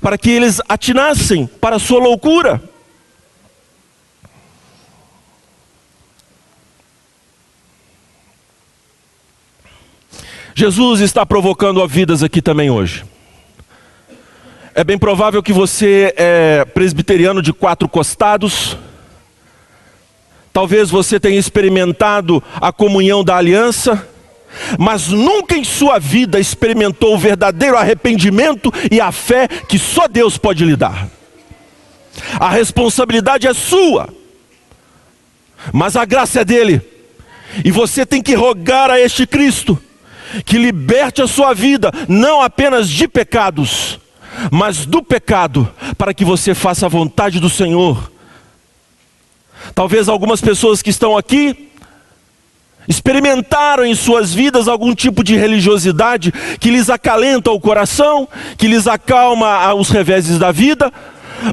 para 0.00 0.18
que 0.18 0.30
eles 0.30 0.60
atinassem 0.68 1.46
para 1.46 1.76
a 1.76 1.78
sua 1.78 2.00
loucura. 2.00 2.62
Jesus 10.54 11.00
está 11.00 11.26
provocando 11.26 11.82
a 11.82 11.86
vidas 11.86 12.22
aqui 12.22 12.40
também 12.40 12.70
hoje. 12.70 13.04
É 14.74 14.82
bem 14.82 14.98
provável 14.98 15.42
que 15.42 15.52
você 15.52 16.14
é 16.16 16.64
presbiteriano 16.64 17.42
de 17.42 17.52
quatro 17.52 17.88
costados. 17.88 18.76
Talvez 20.52 20.88
você 20.88 21.20
tenha 21.20 21.38
experimentado 21.38 22.42
a 22.58 22.72
comunhão 22.72 23.22
da 23.22 23.36
aliança 23.36 24.08
mas 24.78 25.08
nunca 25.08 25.56
em 25.56 25.64
sua 25.64 25.98
vida 25.98 26.40
experimentou 26.40 27.14
o 27.14 27.18
verdadeiro 27.18 27.76
arrependimento 27.76 28.72
e 28.90 29.00
a 29.00 29.12
fé 29.12 29.48
que 29.48 29.78
só 29.78 30.08
Deus 30.08 30.36
pode 30.38 30.64
lhe 30.64 30.76
dar. 30.76 31.08
A 32.40 32.50
responsabilidade 32.50 33.46
é 33.46 33.54
sua, 33.54 34.08
mas 35.72 35.96
a 35.96 36.04
graça 36.04 36.40
é 36.40 36.44
dele, 36.44 36.80
e 37.64 37.70
você 37.70 38.04
tem 38.04 38.22
que 38.22 38.34
rogar 38.34 38.90
a 38.90 39.00
este 39.00 39.26
Cristo 39.26 39.80
que 40.44 40.58
liberte 40.58 41.22
a 41.22 41.28
sua 41.28 41.54
vida, 41.54 41.92
não 42.08 42.42
apenas 42.42 42.88
de 42.88 43.06
pecados, 43.06 43.98
mas 44.50 44.84
do 44.84 45.02
pecado, 45.02 45.72
para 45.96 46.12
que 46.12 46.24
você 46.24 46.54
faça 46.54 46.86
a 46.86 46.88
vontade 46.88 47.40
do 47.40 47.48
Senhor. 47.48 48.10
Talvez 49.74 50.08
algumas 50.08 50.40
pessoas 50.40 50.82
que 50.82 50.90
estão 50.90 51.16
aqui 51.16 51.65
experimentaram 52.88 53.84
em 53.84 53.94
suas 53.94 54.32
vidas 54.32 54.68
algum 54.68 54.94
tipo 54.94 55.22
de 55.22 55.36
religiosidade 55.36 56.32
que 56.58 56.70
lhes 56.70 56.88
acalenta 56.90 57.50
o 57.50 57.60
coração, 57.60 58.28
que 58.56 58.66
lhes 58.66 58.86
acalma 58.86 59.72
os 59.74 59.90
reveses 59.90 60.38
da 60.38 60.52
vida, 60.52 60.92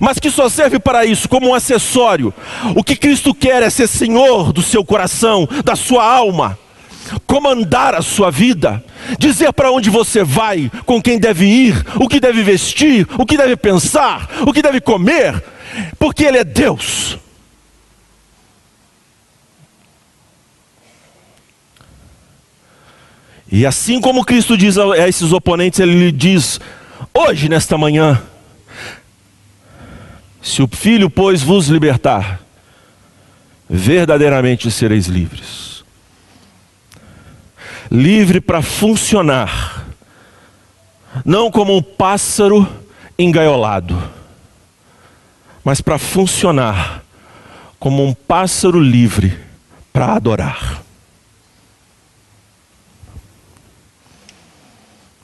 mas 0.01 0.19
que 0.19 0.31
só 0.31 0.49
serve 0.49 0.79
para 0.79 1.05
isso, 1.05 1.27
como 1.27 1.49
um 1.49 1.53
acessório. 1.53 2.33
O 2.75 2.83
que 2.83 2.95
Cristo 2.95 3.33
quer 3.33 3.63
é 3.63 3.69
ser 3.69 3.87
Senhor 3.87 4.53
do 4.53 4.61
seu 4.61 4.83
coração, 4.83 5.47
da 5.63 5.75
sua 5.75 6.03
alma, 6.05 6.57
comandar 7.27 7.93
a 7.93 8.01
sua 8.01 8.31
vida, 8.31 8.83
dizer 9.19 9.51
para 9.53 9.71
onde 9.71 9.89
você 9.89 10.23
vai, 10.23 10.71
com 10.85 11.01
quem 11.01 11.19
deve 11.19 11.45
ir, 11.45 11.85
o 11.95 12.07
que 12.07 12.19
deve 12.19 12.43
vestir, 12.43 13.07
o 13.17 13.25
que 13.25 13.37
deve 13.37 13.55
pensar, 13.55 14.29
o 14.47 14.53
que 14.53 14.61
deve 14.61 14.79
comer, 14.79 15.43
porque 15.99 16.23
Ele 16.23 16.37
é 16.37 16.43
Deus. 16.43 17.17
E 23.55 23.67
assim 23.67 24.01
como 24.01 24.25
Cristo 24.25 24.57
diz 24.57 24.79
a 24.79 25.07
esses 25.07 25.31
oponentes, 25.31 25.79
ele 25.79 25.93
lhe 25.93 26.11
diz: 26.11 26.59
hoje, 27.13 27.47
nesta 27.47 27.77
manhã, 27.77 28.19
se 30.41 30.63
o 30.63 30.67
Filho, 30.67 31.07
pois, 31.07 31.43
vos 31.43 31.67
libertar, 31.67 32.41
verdadeiramente 33.69 34.71
sereis 34.71 35.05
livres. 35.05 35.83
Livre 37.91 38.41
para 38.41 38.63
funcionar, 38.63 39.85
não 41.23 41.51
como 41.51 41.77
um 41.77 41.81
pássaro 41.83 42.67
engaiolado, 43.19 43.95
mas 45.63 45.79
para 45.79 45.99
funcionar 45.99 47.03
como 47.77 48.03
um 48.03 48.15
pássaro 48.15 48.79
livre 48.79 49.37
para 49.93 50.13
adorar. 50.15 50.82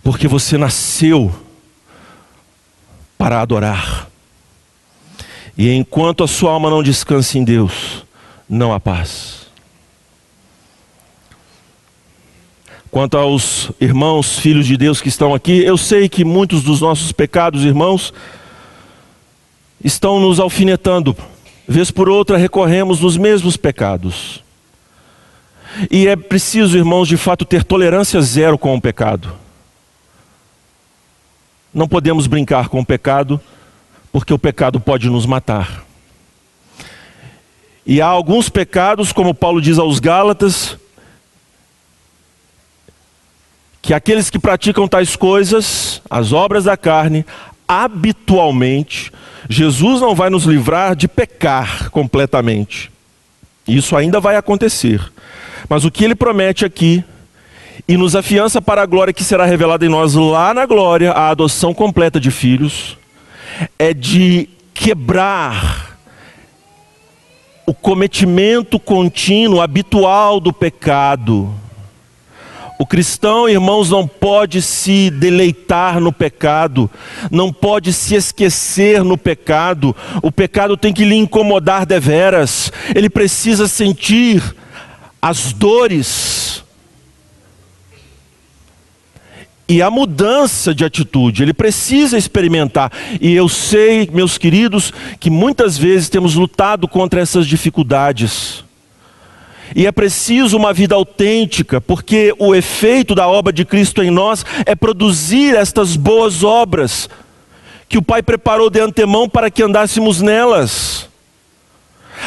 Porque 0.09 0.27
você 0.27 0.57
nasceu 0.57 1.31
para 3.15 3.41
adorar. 3.41 4.09
E 5.55 5.71
enquanto 5.71 6.23
a 6.23 6.27
sua 6.27 6.53
alma 6.53 6.67
não 6.67 6.81
descansa 6.81 7.37
em 7.37 7.43
Deus, 7.43 8.03
não 8.49 8.73
há 8.73 8.79
paz. 8.79 9.45
Quanto 12.89 13.19
aos 13.19 13.69
irmãos, 13.79 14.39
filhos 14.39 14.65
de 14.65 14.75
Deus 14.77 14.99
que 14.99 15.09
estão 15.09 15.31
aqui, 15.31 15.59
eu 15.59 15.77
sei 15.77 16.09
que 16.09 16.25
muitos 16.25 16.63
dos 16.63 16.81
nossos 16.81 17.11
pecados, 17.11 17.63
irmãos, 17.63 18.11
estão 19.83 20.19
nos 20.19 20.39
alfinetando. 20.39 21.15
Vez 21.67 21.91
por 21.91 22.09
outra 22.09 22.35
recorremos 22.35 22.99
nos 22.99 23.15
mesmos 23.15 23.55
pecados. 23.55 24.43
E 25.91 26.07
é 26.07 26.15
preciso, 26.15 26.75
irmãos, 26.75 27.07
de 27.07 27.15
fato 27.15 27.45
ter 27.45 27.63
tolerância 27.63 28.19
zero 28.23 28.57
com 28.57 28.75
o 28.75 28.81
pecado. 28.81 29.31
Não 31.73 31.87
podemos 31.87 32.27
brincar 32.27 32.67
com 32.69 32.79
o 32.79 32.85
pecado, 32.85 33.39
porque 34.11 34.33
o 34.33 34.39
pecado 34.39 34.79
pode 34.79 35.09
nos 35.09 35.25
matar. 35.25 35.83
E 37.85 38.01
há 38.01 38.07
alguns 38.07 38.49
pecados, 38.49 39.11
como 39.11 39.33
Paulo 39.33 39.61
diz 39.61 39.77
aos 39.79 39.99
Gálatas, 39.99 40.77
que 43.81 43.93
aqueles 43.93 44.29
que 44.29 44.37
praticam 44.37 44.87
tais 44.87 45.15
coisas, 45.15 46.01
as 46.09 46.31
obras 46.31 46.65
da 46.65 46.77
carne, 46.77 47.25
habitualmente, 47.67 49.11
Jesus 49.49 50.01
não 50.01 50.13
vai 50.13 50.29
nos 50.29 50.43
livrar 50.43 50.95
de 50.95 51.07
pecar 51.07 51.89
completamente. 51.89 52.91
Isso 53.67 53.95
ainda 53.95 54.19
vai 54.19 54.35
acontecer. 54.35 55.01
Mas 55.67 55.85
o 55.85 55.91
que 55.91 56.03
ele 56.03 56.15
promete 56.15 56.65
aqui 56.65 57.03
e 57.87 57.97
nos 57.97 58.15
afiança 58.15 58.61
para 58.61 58.81
a 58.81 58.85
glória 58.85 59.13
que 59.13 59.23
será 59.23 59.45
revelada 59.45 59.85
em 59.85 59.89
nós 59.89 60.15
lá 60.15 60.53
na 60.53 60.65
glória, 60.65 61.11
a 61.11 61.29
adoção 61.29 61.73
completa 61.73 62.19
de 62.19 62.31
filhos, 62.31 62.97
é 63.77 63.93
de 63.93 64.49
quebrar 64.73 65.97
o 67.65 67.73
cometimento 67.73 68.79
contínuo, 68.79 69.61
habitual 69.61 70.39
do 70.39 70.51
pecado. 70.51 71.53
O 72.79 72.85
cristão, 72.85 73.49
irmãos, 73.49 73.89
não 73.89 74.07
pode 74.07 74.61
se 74.61 75.09
deleitar 75.09 75.99
no 75.99 76.13
pecado, 76.13 76.89
não 77.29 77.51
pode 77.51 77.91
se 77.91 78.15
esquecer 78.15 79.03
no 79.03 79.17
pecado, 79.17 79.93
o 80.23 80.31
pecado 80.31 80.77
tem 80.77 80.93
que 80.93 81.03
lhe 81.03 81.15
incomodar 81.15 81.85
deveras, 81.85 82.71
ele 82.95 83.09
precisa 83.09 83.67
sentir 83.67 84.55
as 85.21 85.51
dores, 85.51 86.38
e 89.69 89.83
a 89.83 89.91
mudança 89.91 90.73
de 90.73 90.83
atitude, 90.83 91.43
ele 91.43 91.53
precisa 91.53 92.17
experimentar. 92.17 92.91
E 93.21 93.35
eu 93.35 93.47
sei, 93.47 94.09
meus 94.11 94.35
queridos, 94.35 94.91
que 95.19 95.29
muitas 95.29 95.77
vezes 95.77 96.09
temos 96.09 96.33
lutado 96.33 96.87
contra 96.87 97.21
essas 97.21 97.45
dificuldades. 97.45 98.63
E 99.75 99.85
é 99.85 99.91
preciso 99.91 100.57
uma 100.57 100.73
vida 100.73 100.95
autêntica, 100.95 101.79
porque 101.79 102.33
o 102.39 102.55
efeito 102.55 103.13
da 103.13 103.27
obra 103.27 103.53
de 103.53 103.63
Cristo 103.63 104.01
em 104.01 104.09
nós 104.09 104.43
é 104.65 104.73
produzir 104.73 105.55
estas 105.55 105.95
boas 105.95 106.43
obras 106.43 107.07
que 107.87 107.99
o 107.99 108.01
Pai 108.01 108.23
preparou 108.23 108.71
de 108.71 108.79
antemão 108.79 109.29
para 109.29 109.51
que 109.51 109.61
andássemos 109.61 110.19
nelas 110.19 111.08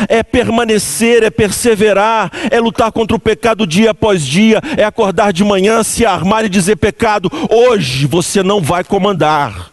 é 0.09 0.23
permanecer, 0.23 1.23
é 1.23 1.31
perseverar, 1.31 2.31
é 2.51 2.59
lutar 2.61 2.91
contra 2.93 3.17
o 3.17 3.21
pecado 3.21 3.67
dia 3.67 3.91
após 3.91 4.27
dia, 4.27 4.61
é 4.77 4.85
acordar 4.85 5.33
de 5.33 5.45
manhã, 5.45 5.83
se 5.83 6.05
armar 6.05 6.45
e 6.45 6.49
dizer: 6.49 6.77
pecado, 6.77 7.31
hoje 7.51 8.07
você 8.07 8.43
não 8.43 8.61
vai 8.61 8.85
comandar, 8.85 9.71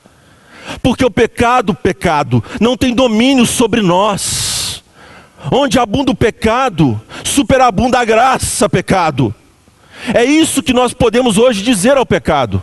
porque 0.82 1.06
o 1.06 1.12
pecado, 1.12 1.74
pecado, 1.74 2.44
não 2.60 2.78
tem 2.78 2.94
domínio 2.94 3.46
sobre 3.46 3.82
nós. 3.82 4.84
Onde 5.52 5.80
abunda 5.80 6.12
o 6.12 6.16
pecado, 6.16 7.02
superabunda 7.24 7.98
a 7.98 8.04
graça, 8.04 8.68
pecado. 8.68 9.34
É 10.14 10.24
isso 10.24 10.62
que 10.62 10.74
nós 10.74 10.94
podemos 10.94 11.38
hoje 11.38 11.64
dizer 11.64 11.96
ao 11.96 12.06
pecado. 12.06 12.62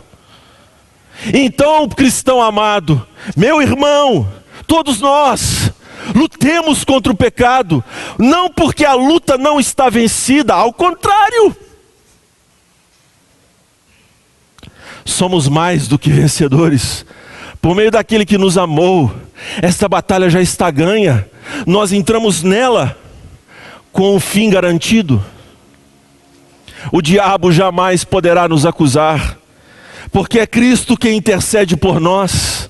Então, 1.33 1.89
cristão 1.89 2.41
amado, 2.41 3.05
meu 3.35 3.61
irmão, 3.61 4.27
todos 4.67 4.99
nós, 5.01 5.71
Lutemos 6.15 6.83
contra 6.83 7.11
o 7.11 7.15
pecado, 7.15 7.83
não 8.17 8.49
porque 8.49 8.85
a 8.85 8.93
luta 8.93 9.37
não 9.37 9.59
está 9.59 9.89
vencida, 9.89 10.53
ao 10.53 10.71
contrário. 10.73 11.55
Somos 15.05 15.47
mais 15.47 15.87
do 15.87 15.97
que 15.97 16.09
vencedores, 16.09 17.05
por 17.61 17.75
meio 17.75 17.91
daquele 17.91 18.25
que 18.25 18.37
nos 18.37 18.57
amou. 18.57 19.13
Esta 19.61 19.87
batalha 19.87 20.29
já 20.29 20.41
está 20.41 20.69
ganha, 20.69 21.29
nós 21.65 21.91
entramos 21.91 22.43
nela 22.43 22.97
com 23.91 24.15
o 24.15 24.19
fim 24.19 24.49
garantido. 24.49 25.23
O 26.91 27.01
diabo 27.01 27.51
jamais 27.51 28.03
poderá 28.03 28.47
nos 28.47 28.65
acusar, 28.65 29.37
porque 30.11 30.39
é 30.39 30.47
Cristo 30.47 30.97
quem 30.97 31.17
intercede 31.17 31.75
por 31.75 31.99
nós 31.99 32.69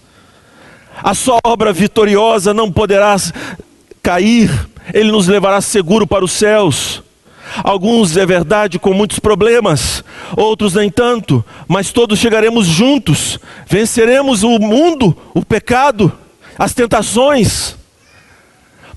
a 1.04 1.14
sua 1.14 1.39
obra 1.43 1.72
vitoriosa 1.72 2.54
não 2.54 2.72
poderá 2.72 3.16
cair, 4.02 4.50
ele 4.93 5.12
nos 5.12 5.28
levará 5.28 5.62
seguro 5.62 6.08
para 6.08 6.26
os 6.26 6.32
céus. 6.32 7.04
Alguns, 7.64 8.18
é 8.18 8.26
verdade, 8.26 8.78
com 8.78 8.93
muitos 8.93 9.20
problemas, 9.20 10.04
outros 10.36 10.74
nem 10.74 10.89
tanto, 10.89 11.43
mas 11.68 11.91
todos 11.91 12.20
chegaremos 12.20 12.68
juntos, 12.68 13.39
venceremos 13.66 14.43
o 14.43 14.60
mundo, 14.60 15.16
o 15.34 15.43
pecado, 15.45 16.12
as 16.60 16.74
tentações, 16.74 17.76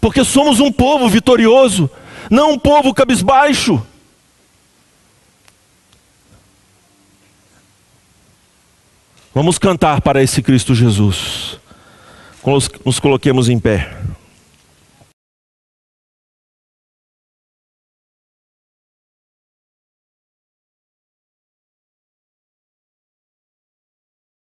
porque 0.00 0.24
somos 0.24 0.58
um 0.58 0.72
povo 0.72 1.08
vitorioso, 1.08 1.88
não 2.28 2.52
um 2.52 2.58
povo 2.58 2.92
cabisbaixo. 2.92 3.80
Vamos 9.32 9.58
cantar 9.58 10.00
para 10.00 10.22
esse 10.22 10.42
Cristo 10.42 10.74
Jesus 10.74 11.60
nos 12.84 12.98
coloquemos 12.98 13.48
em 13.48 13.58
pé. 13.58 13.88